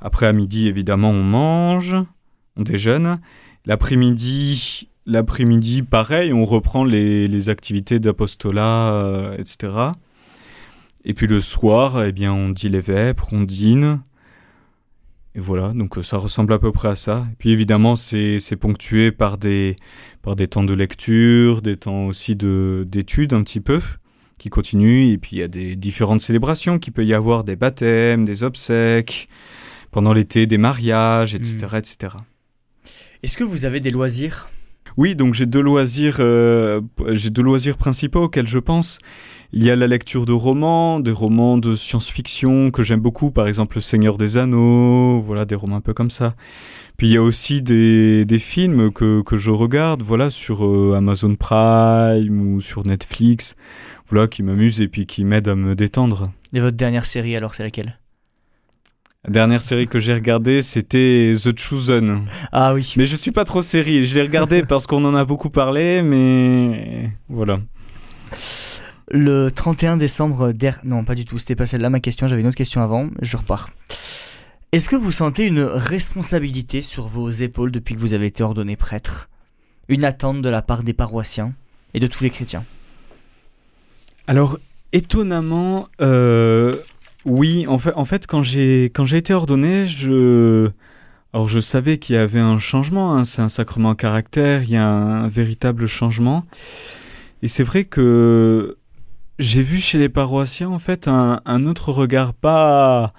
[0.00, 1.96] Après, à midi, évidemment, on mange,
[2.56, 3.18] on déjeune.
[3.66, 9.72] L'après-midi, l'après-midi, pareil, on reprend les, activités d'apostolat, euh, etc.
[11.04, 14.00] Et puis le soir, eh bien, on dit les vêpres, on dîne.
[15.36, 17.26] Et voilà, donc euh, ça ressemble à peu près à ça.
[17.32, 19.74] Et puis évidemment, c'est ponctué par des,
[20.22, 23.80] par des temps de lecture, des temps aussi d'études un petit peu,
[24.38, 25.12] qui continuent.
[25.12, 28.44] Et puis il y a des différentes célébrations qui peut y avoir, des baptêmes, des
[28.44, 29.28] obsèques,
[29.90, 31.66] pendant l'été, des mariages, etc.
[31.72, 31.76] Hmm.
[31.76, 31.96] etc.
[33.22, 34.48] Est-ce que vous avez des loisirs?
[34.96, 36.80] Oui, donc j'ai deux loisirs, euh,
[37.12, 38.98] j'ai deux loisirs principaux auxquels je pense.
[39.56, 43.46] Il y a la lecture de romans, des romans de science-fiction que j'aime beaucoup, par
[43.46, 46.34] exemple Le Seigneur des Anneaux, voilà, des romans un peu comme ça.
[46.96, 50.94] Puis il y a aussi des, des films que, que je regarde, voilà, sur euh,
[50.96, 53.54] Amazon Prime ou sur Netflix,
[54.08, 56.24] voilà, qui m'amusent et puis qui m'aident à me détendre.
[56.52, 58.00] Et votre dernière série, alors, c'est laquelle?
[59.24, 62.22] La dernière série que j'ai regardée, c'était The Chosen.
[62.50, 62.92] Ah oui.
[62.96, 64.04] Mais je suis pas trop série.
[64.04, 67.60] Je l'ai regardée parce qu'on en a beaucoup parlé, mais voilà.
[69.10, 70.80] Le 31 décembre dernier.
[70.84, 73.36] Non, pas du tout, c'était pas celle-là ma question, j'avais une autre question avant, je
[73.36, 73.70] repars.
[74.72, 78.76] Est-ce que vous sentez une responsabilité sur vos épaules depuis que vous avez été ordonné
[78.76, 79.28] prêtre?
[79.88, 81.52] Une attente de la part des paroissiens
[81.92, 82.64] et de tous les chrétiens?
[84.26, 84.58] Alors,
[84.92, 86.76] étonnamment, euh,
[87.24, 90.70] oui, en fait, quand j'ai été ordonné, je
[91.32, 94.76] Alors je savais qu'il y avait un changement, hein, c'est un sacrement caractère, il y
[94.76, 96.44] a un, véritable changement.
[97.42, 98.76] Et c'est vrai que
[99.38, 103.12] j'ai vu chez les paroissiens en fait un, autre regard, pas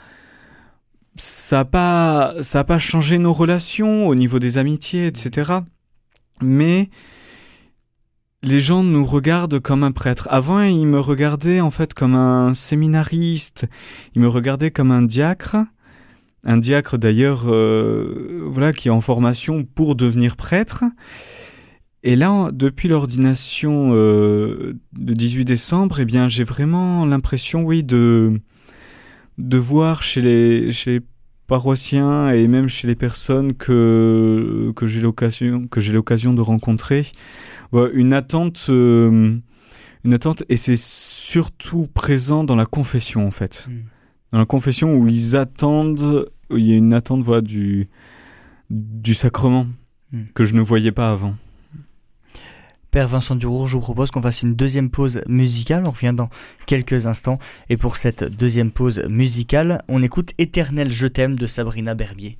[1.17, 5.60] ça n'a pas ça a pas changé nos relations au niveau des amitiés, etc.
[6.41, 6.89] Mais
[8.43, 10.28] les gens nous regardent comme un prêtre.
[10.30, 13.65] Avant, ils me regardaient en fait comme un séminariste,
[14.13, 15.58] ils me regardaient comme un diacre
[16.45, 20.84] un diacre d'ailleurs, euh, voilà, qui est en formation pour devenir prêtre.
[22.07, 28.39] Et là, depuis l'ordination euh, de 18 décembre, eh bien, j'ai vraiment l'impression, oui, de
[29.39, 31.01] de voir chez les chez
[31.47, 37.07] paroissiens et même chez les personnes que que j'ai l'occasion que j'ai l'occasion de rencontrer,
[37.73, 39.35] une attente, euh,
[40.03, 43.67] une attente, et c'est surtout présent dans la confession en fait.
[43.67, 43.81] Hmm.
[44.31, 47.89] Dans la confession où ils attendent il y a une attente voilà, du,
[48.69, 49.65] du sacrement
[50.11, 50.25] hmm.
[50.35, 51.35] que je ne voyais pas avant.
[53.03, 55.86] Vincent Durour, je vous propose qu'on fasse une deuxième pause musicale.
[55.86, 56.29] On revient dans
[56.65, 57.39] quelques instants.
[57.69, 62.38] Et pour cette deuxième pause musicale, on écoute Éternel Je t'aime de Sabrina Berbier.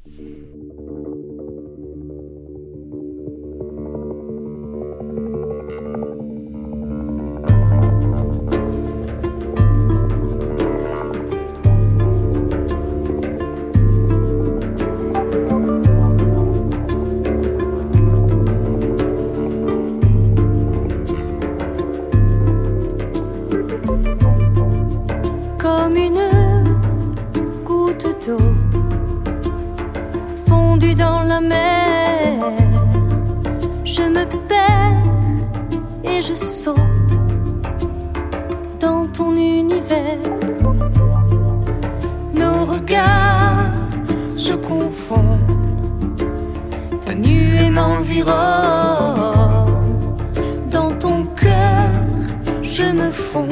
[50.72, 51.90] Dans ton cœur,
[52.64, 53.50] je me fonds.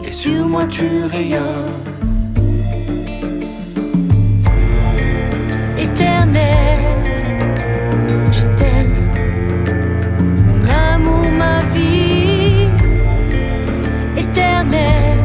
[0.00, 1.76] Et sur moi, tu rayonnes.
[5.78, 6.80] Éternel,
[8.32, 8.96] je t'aime.
[10.46, 12.68] Mon amour, ma vie.
[14.16, 15.19] Éternel.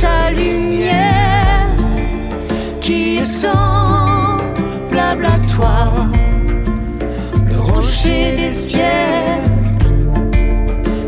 [0.00, 1.68] ta lumière
[2.80, 5.92] qui est semblable à toi,
[7.50, 9.42] le rocher des ciels,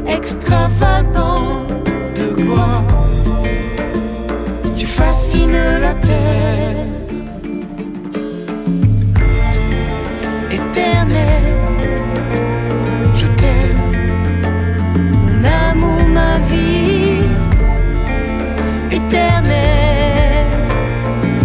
[0.06, 1.62] extravagant
[2.16, 2.82] de gloire,
[4.76, 6.97] tu fascines la terre.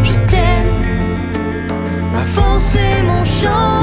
[0.04, 0.74] Je t'aime,
[2.12, 3.83] ma force et mon chant.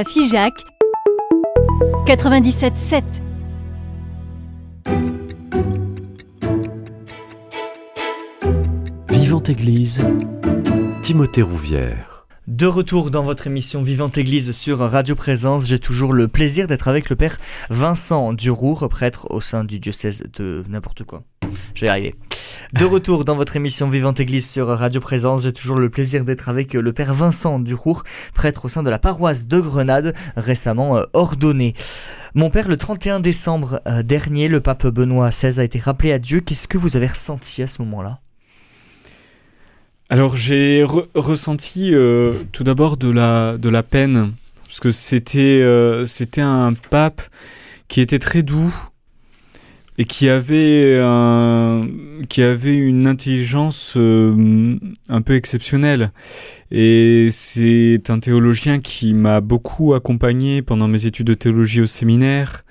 [0.00, 0.54] À Figeac
[2.06, 3.02] 97.7.
[9.10, 10.02] Vivante Église,
[11.02, 12.26] Timothée Rouvière.
[12.46, 16.88] De retour dans votre émission Vivante Église sur Radio Présence, j'ai toujours le plaisir d'être
[16.88, 17.36] avec le père
[17.68, 21.24] Vincent Durour, prêtre au sein du diocèse de n'importe quoi.
[21.74, 22.14] J'ai arrivé.
[22.72, 26.48] De retour dans votre émission Vivante Église sur Radio Présence, j'ai toujours le plaisir d'être
[26.48, 28.04] avec le père Vincent Durour,
[28.34, 31.74] prêtre au sein de la paroisse de Grenade, récemment euh, ordonné.
[32.34, 36.18] Mon père, le 31 décembre euh, dernier, le pape Benoît XVI a été rappelé à
[36.20, 36.40] Dieu.
[36.40, 38.20] Qu'est-ce que vous avez ressenti à ce moment-là?
[40.08, 44.32] Alors j'ai re- ressenti euh, tout d'abord de la, de la peine,
[44.64, 45.64] parce que c'était
[46.06, 47.22] c'était un pape
[47.88, 48.72] qui était très doux
[50.00, 51.82] et qui avait, un-
[52.30, 54.78] qui avait une intelligence euh,
[55.10, 56.10] un peu exceptionnelle.
[56.70, 62.64] Et c'est un théologien qui m'a beaucoup accompagné pendant mes études de théologie au séminaire.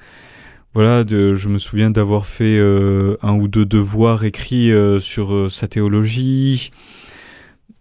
[0.73, 5.49] Voilà, je me souviens d'avoir fait euh, un ou deux devoirs écrits euh, sur euh,
[5.49, 6.71] sa théologie.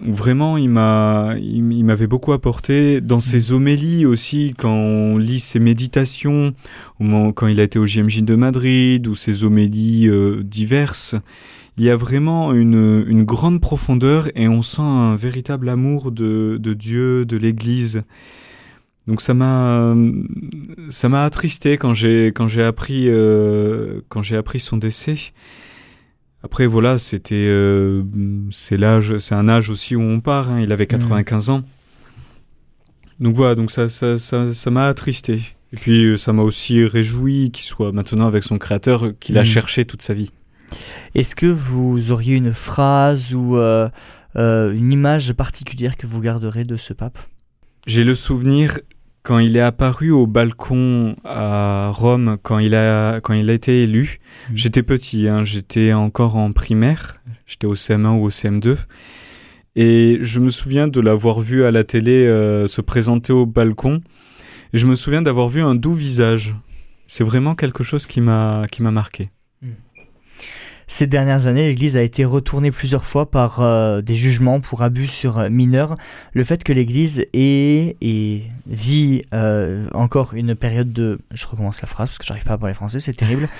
[0.01, 5.41] Vraiment, il m'a, il, il m'avait beaucoup apporté dans ses homélies aussi, quand on lit
[5.41, 6.55] ses méditations,
[7.01, 11.17] au moment- quand il a été au JMJ de Madrid ou ses homélies euh, diverses.
[11.79, 16.59] Il y a vraiment une, une grande profondeur et on sent un véritable amour de,
[16.61, 18.03] de Dieu, de l'Église.
[19.09, 19.95] Donc ça m'a,
[20.91, 25.17] ça m'a attristé quand j'ai quand j'ai appris euh, quand j'ai appris son décès.
[26.43, 28.05] Après voilà, c'était euh,
[28.51, 30.51] c'est l'âge, c'est un âge aussi où on part.
[30.53, 31.63] hein, il avait 95 ans.
[33.21, 35.41] Donc voilà, donc ça ça ça ça m'a attristé.
[35.73, 39.37] Et puis euh, ça m'a aussi réjoui qu'il soit maintenant avec son créateur euh, qu'il
[39.37, 39.47] a Mhm.
[39.47, 40.31] cherché toute sa vie.
[41.15, 43.89] Est-ce que vous auriez une phrase ou euh,
[44.37, 47.19] euh, une image particulière que vous garderez de ce pape?
[47.87, 48.79] J'ai le souvenir
[49.29, 53.83] quand il est apparu au balcon à Rome, quand il a, quand il a été
[53.83, 54.21] élu.
[54.49, 54.57] Mhm.
[54.57, 58.79] J'étais petit, hein, j'étais encore en primaire, j'étais au CM1 ou au CM2.
[59.77, 64.01] Et je me souviens de l'avoir vu à la télé euh, se présenter au balcon.
[64.73, 66.55] Et je me souviens d'avoir vu un doux visage.
[67.07, 69.29] C'est vraiment quelque chose qui m'a qui m'a marqué.
[70.91, 75.07] Ces dernières années, l'Église a été retournée plusieurs fois par euh, des jugements pour abus
[75.07, 75.97] sur euh, mineurs.
[76.33, 81.21] Le fait que l'Église ait et vit euh, encore une période de...
[81.31, 83.51] Je recommence la phrase parce que j'arrive pas à parler français, c'est terrible.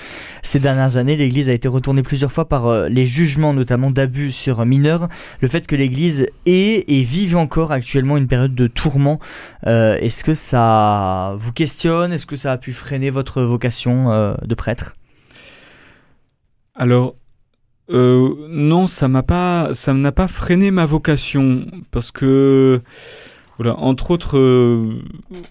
[0.41, 4.65] Ces dernières années, l'Église a été retournée plusieurs fois par les jugements, notamment d'abus sur
[4.65, 5.07] mineurs.
[5.39, 9.19] Le fait que l'Église ait et vive encore actuellement une période de tourment,
[9.65, 12.11] est-ce que ça vous questionne?
[12.11, 14.95] Est-ce que ça a pu freiner votre vocation de prêtre?
[16.75, 17.15] Alors,
[17.89, 22.81] euh, non, ça m'a pas, ça n'a pas freiné ma vocation parce que,
[23.57, 25.01] voilà, entre autres, euh,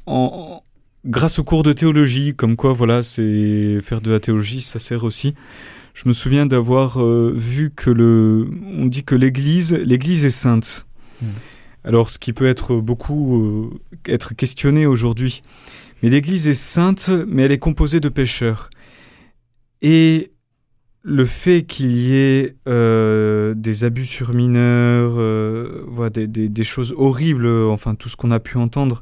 [0.06, 0.62] en, en-
[1.04, 5.04] grâce aux cours de théologie, comme quoi, voilà, c'est faire de la théologie, ça sert
[5.04, 5.34] aussi.
[5.94, 10.86] Je me souviens d'avoir euh, vu que le, on dit que l'Église, l'Église est sainte.
[11.20, 11.26] Mm.
[11.84, 13.70] Alors, ce qui peut être beaucoup
[14.06, 15.42] être questionné aujourd'hui,
[16.02, 18.70] mais l'Église est sainte, mais elle est composée de pécheurs.
[19.82, 20.30] Et
[21.08, 27.94] le fait qu'il y ait euh, des abus sur mineurs, euh, des, choses horribles, enfin
[27.94, 29.00] tout ce qu'on a pu entendre,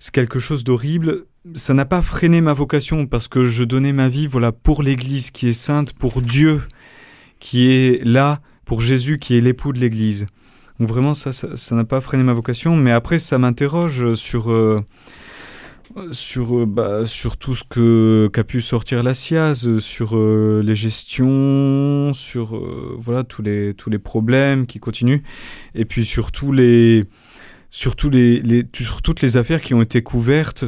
[0.00, 1.26] c'est quelque chose d'horrible.
[1.54, 5.30] Ça n'a pas freiné ma vocation parce que je donnais ma vie voilà, pour l'Église
[5.30, 6.62] qui est sainte, pour Dieu
[7.38, 10.26] qui est là, pour Jésus qui est l'époux de l'Église.
[10.80, 11.30] Donc vraiment ça
[11.76, 14.50] n'a pas freiné ma vocation, mais après ça m'interroge sur...
[14.50, 14.80] euh,
[16.12, 20.76] sur, euh, bah, sur tout ce que qu'a pu sortir la SIAZ, sur euh, les
[20.76, 25.22] gestions, sur euh, voilà tous les tous les problèmes qui continuent,
[25.74, 27.04] et puis sur tous les
[27.70, 30.64] sur tous les, les sur toutes les affaires qui ont été couvertes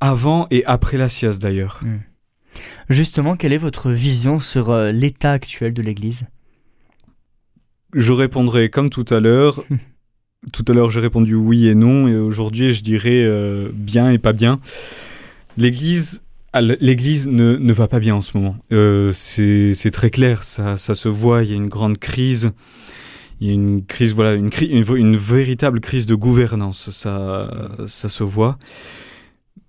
[0.00, 1.80] avant et après la SIAZ d'ailleurs.
[2.88, 6.26] Justement, quelle est votre vision sur euh, l'état actuel de l'Église?
[7.94, 9.64] Je répondrai comme tout à l'heure.
[10.52, 14.18] tout à l'heure j'ai répondu oui et non, et aujourd'hui je dirais euh, bien et
[14.18, 14.60] pas bien.
[15.56, 16.22] L'Église
[16.52, 18.56] L'Église ne, ne va pas bien en ce moment.
[18.72, 21.44] Euh, c'est très clair, ça, ça se voit.
[21.44, 22.50] Il y a une grande crise.
[23.40, 26.90] Il y a une crise, voilà, une, une, véritable crise de gouvernance.
[26.90, 27.48] Ça,
[27.86, 28.58] ça se voit.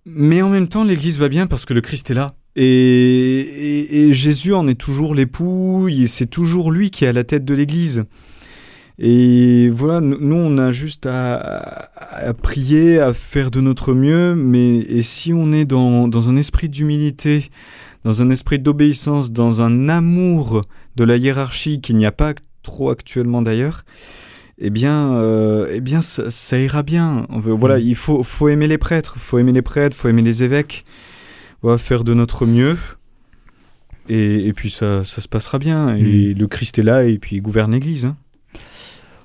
[0.06, 2.34] Mais en même temps, l'Église va bien parce que le Christ est là.
[2.56, 5.88] Et, et- Jésus en est toujours l'époux.
[6.08, 8.04] C'est toujours lui qui est à la tête de l'Église.
[9.04, 14.36] Et voilà, nous, on a juste à, à- à prier, à faire de notre mieux,
[14.36, 17.50] mais et si on est dans, dans un esprit d'humilité,
[18.04, 20.62] dans un esprit d'obéissance, dans un amour
[20.98, 23.86] de la hiérarchie qu'il n'y a pas trop actuellement d'ailleurs,
[24.60, 27.26] eh bien, euh, eh bien ça, ira bien.
[27.30, 27.82] Voilà, mm.
[27.82, 30.86] il faut, faut aimer les prêtres, faut aimer les prêtres, faut aimer les évêques.
[31.64, 32.78] On va faire de notre mieux.
[34.10, 35.96] Et, puis ça, ça, se passera bien.
[35.96, 36.38] Et mm.
[36.38, 38.06] le Christ est là et puis il gouverne l'Église.
[38.06, 38.16] Hein.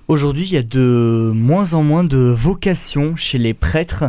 [0.08, 4.04] Aujourd'hui, il y a de moins en moins de vocations chez les prêtres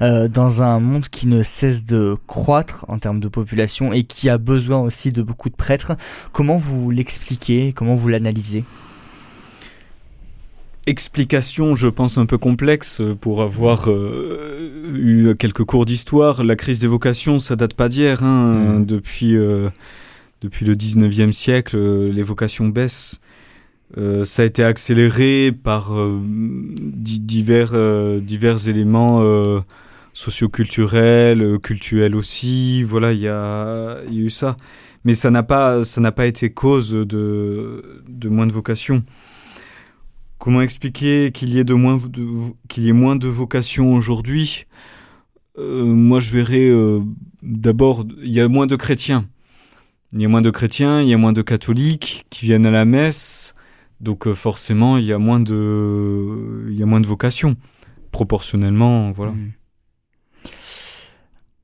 [0.00, 4.28] euh, dans un monde qui ne cesse de croître en termes de population et qui
[4.28, 5.96] a besoin aussi de beaucoup de prêtres.
[6.32, 7.72] Comment vous l'expliquez?
[7.74, 8.62] Comment vous l'analysez?
[10.86, 16.44] Explication, je pense, un peu complexe pour avoir euh, eu quelques cours d'histoire.
[16.44, 18.22] La crise des vocations, ça date pas d'hier.
[18.22, 18.78] Hein.
[18.78, 18.86] Mmh.
[18.86, 19.68] Depuis, euh,
[20.42, 23.20] depuis le 19e siècle, les vocations baissent.
[23.98, 29.22] Euh, ça a été accéléré par euh, divers, euh, divers éléments
[30.12, 32.82] socioculturels, culturels aussi.
[32.82, 34.56] Voilà, il y a, eu ça.
[35.04, 35.82] Mais ça n'a pas,
[36.14, 39.02] pas été cause de, de moins de vocations.
[40.38, 41.98] Comment expliquer qu'il y ait de moins
[42.68, 44.66] qu'il y ait moins de vocations aujourd'hui?
[45.58, 46.70] Moi, je verrais
[47.42, 49.26] d'abord, il y a moins de chrétiens.
[50.12, 52.70] Il y a moins de chrétiens, il y a moins de catholiques qui viennent à
[52.70, 53.54] la messe.
[54.00, 57.56] Donc euh, forcément, il y a moins de, vocation.
[58.12, 59.32] Proportionnellement, voilà.
[59.32, 59.52] Hmm.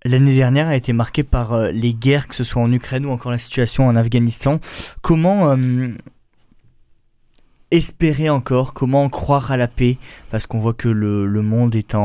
[0.04, 3.10] L'année dernière a été marquée par euh, les guerres, que ce soit en Ukraine ou
[3.10, 4.60] encore la situation en Afghanistan.
[5.02, 5.88] Comment euh,
[7.72, 8.74] espérer encore?
[8.74, 9.98] Comment croire à la paix?
[10.30, 11.96] Parce qu'on voit que le, monde est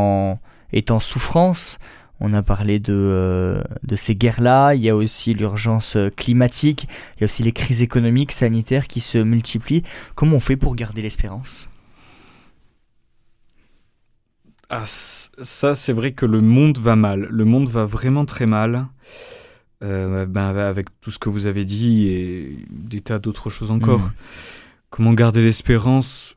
[0.73, 1.77] est en souffrance.
[2.23, 6.87] On a parlé de, euh, de ces guerres-là, il y a aussi l'urgence euh, climatique,
[7.17, 9.81] il y a aussi les crises économiques, sanitaires qui se multiplient.
[10.13, 11.67] Comment on fait pour garder l'espérance?
[14.69, 17.27] Ah, ça, c'est vrai que le monde va mal.
[17.31, 18.87] Le monde va vraiment très mal.
[19.83, 23.99] Euh, ben, avec tout ce que vous avez dit et des tas d'autres choses encore.
[23.99, 24.13] Mm.
[24.91, 26.35] Comment garder l'espérance?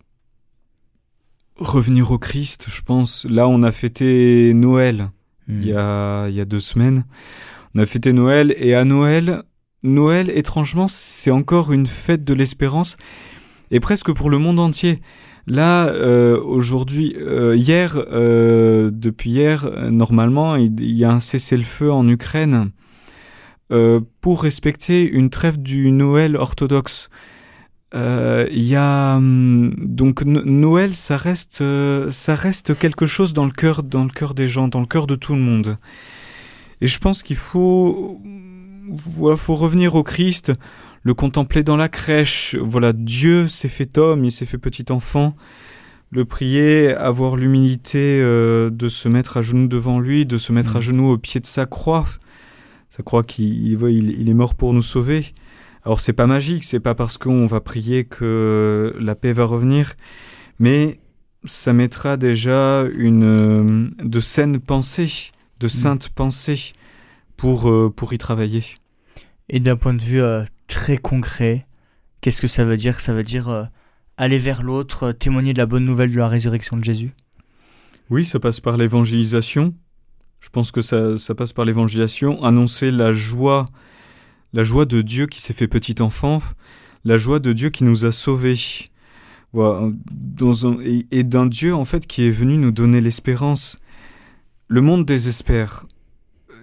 [1.56, 3.26] Revenir au Christ, je pense.
[3.26, 5.10] Là, on a fêté Noël
[5.48, 5.76] il, y hmm.
[5.76, 7.04] a, il y a deux semaines.
[7.74, 9.42] On a fêté Noël et à Noël,
[9.82, 12.96] Noël, étrangement, c'est encore une fête de l'espérance
[13.70, 15.00] et presque pour le monde entier.
[15.46, 22.08] Là, euh, aujourd'hui, euh, hier, euh, depuis hier, normalement, il, y a un cessez-le-feu en
[22.08, 22.70] Ukraine
[24.20, 27.08] pour respecter une trêve du Noël orthodoxe.
[27.94, 33.44] Euh, il y a hum, donc Noël, ça reste, euh, ça reste quelque chose dans
[33.44, 35.78] le cœur, dans le cœur des gens, dans le cœur de tout le monde.
[36.80, 38.20] Et je pense qu'il faut,
[38.88, 40.52] voilà, faut revenir au Christ,
[41.04, 42.56] le contempler dans la crèche.
[42.60, 45.36] Voilà, Dieu s'est fait homme, il s'est fait petit enfant.
[46.10, 50.76] Le prier, avoir l'humilité euh, de se mettre à genoux devant lui, de se mettre
[50.76, 50.82] à mmh.
[50.82, 52.06] genoux au pied de sa croix.
[52.90, 55.32] Sa croix qu'il il est mort pour nous sauver.
[55.84, 59.94] Alors c'est pas magique, c'est pas parce qu'on va prier que la paix va revenir,
[60.58, 61.00] mais
[61.44, 65.30] ça mettra déjà une euh, de saines pensées,
[65.60, 65.70] de mm.
[65.70, 66.72] saintes pensées
[67.36, 68.64] pour, euh, pour y travailler.
[69.50, 71.66] Et d'un point de vue euh, très concret,
[72.22, 73.00] qu'est-ce que ça veut dire?
[73.00, 73.68] Ça veut dire
[74.16, 77.12] aller vers l'autre, témoigner de la bonne nouvelle de la résurrection de Jésus?
[78.08, 79.74] Oui, ça passe par l'évangélisation.
[80.40, 83.66] Je pense que ça, ça passe par l'évangélisation, annoncer la joie
[84.54, 86.40] la joie de Dieu qui s'est fait petit enfant,
[87.04, 88.56] la joie de Dieu qui nous a sauvés.
[91.10, 93.80] et, d'un Dieu en fait qui est venu nous donner l'espérance.
[94.68, 95.86] Le monde désespère.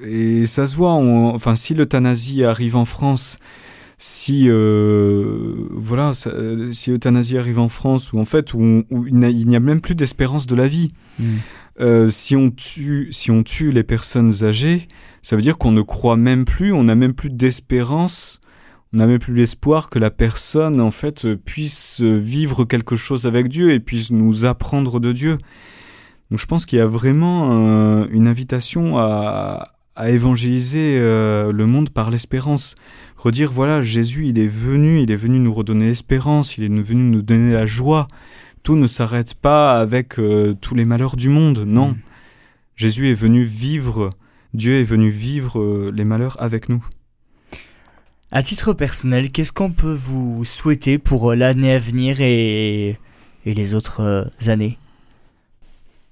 [0.04, 3.38] Et ça se voit, enfin si l'euthanasie arrive en France,
[3.98, 9.60] si euh, voilà, si l'euthanasie arrive en France, où en fait où, il n'y a,
[9.60, 10.94] même plus d'espérance de la vie.
[11.20, 11.36] Mm.
[11.82, 14.88] Euh, si on tue, si on tue les personnes âgées,
[15.22, 18.40] ça veut dire qu'on ne croit même plus, on n'a même plus d'espérance,
[18.94, 23.48] on n'a même plus l'espoir que la personne, en fait, puisse vivre quelque chose avec
[23.48, 25.38] Dieu et puisse nous apprendre de Dieu.
[26.32, 29.74] Donc je pense qu'il y a vraiment euh, une invitation à,
[30.04, 32.76] évangéliser euh, le monde par l'espérance.
[33.18, 37.04] Redire, voilà, Jésus, il est venu, il est venu nous redonner l'espérance, il est venu
[37.04, 38.08] nous donner la joie.
[38.64, 41.90] Tout ne s'arrête pas avec euh, tous les malheurs du monde, non.
[41.90, 41.98] Mm.
[42.76, 44.12] Jésus est venu vivre
[44.54, 46.86] Dieu est venu vivre euh, les malheurs avec nous.
[48.32, 52.98] À titre personnel, qu'est-ce qu'on peut vous souhaiter pour euh, l'année à venir et,
[53.46, 54.78] les autres années?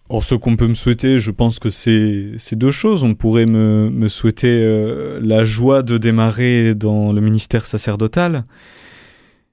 [0.07, 3.03] Or, ce qu'on peut me souhaiter, je pense que c'est deux choses.
[3.03, 8.45] On pourrait me, souhaiter la joie de démarrer dans le ministère sacerdotal,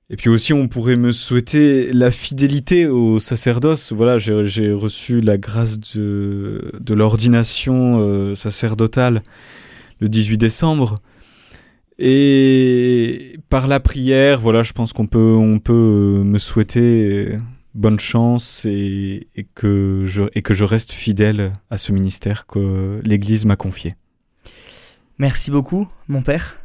[0.08, 3.92] et puis aussi, on pourrait me souhaiter la fidélité au sacerdoce.
[3.92, 9.22] Voilà, j'ai reçu la grâce de, l'ordination euh, sacerdotale
[9.98, 11.00] le 18 décembre.
[11.98, 17.38] Et par la prière, voilà, je pense qu'on peut, on peut me souhaiter
[17.74, 23.96] bonne chance et que je reste fidèle à ce ministère que l'Église m'a confié.
[25.18, 26.58] Merci beaucoup, mon père.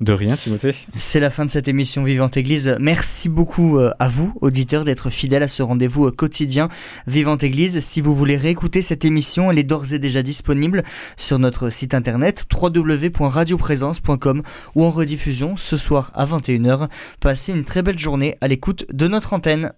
[0.00, 0.74] De rien, Timothée.
[0.98, 2.76] C'est la fin de cette émission Vivante Église.
[2.78, 6.68] Merci beaucoup euh, à vous, auditeurs, d'être fidèles à ce rendez-vous euh, quotidien
[7.06, 7.80] Vivante Église.
[7.80, 10.84] Si vous voulez réécouter cette émission, elle est d'ores et déjà disponible
[11.16, 14.42] sur notre site internet www.radioprésence.com
[14.74, 16.90] ou en rediffusion ce soir à 21h.
[17.20, 19.72] Passez une très belle journée à l'écoute de notre antenne.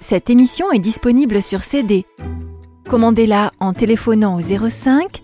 [0.00, 2.06] Cette émission est disponible sur CD.
[2.88, 5.23] Commandez-la en téléphonant au 05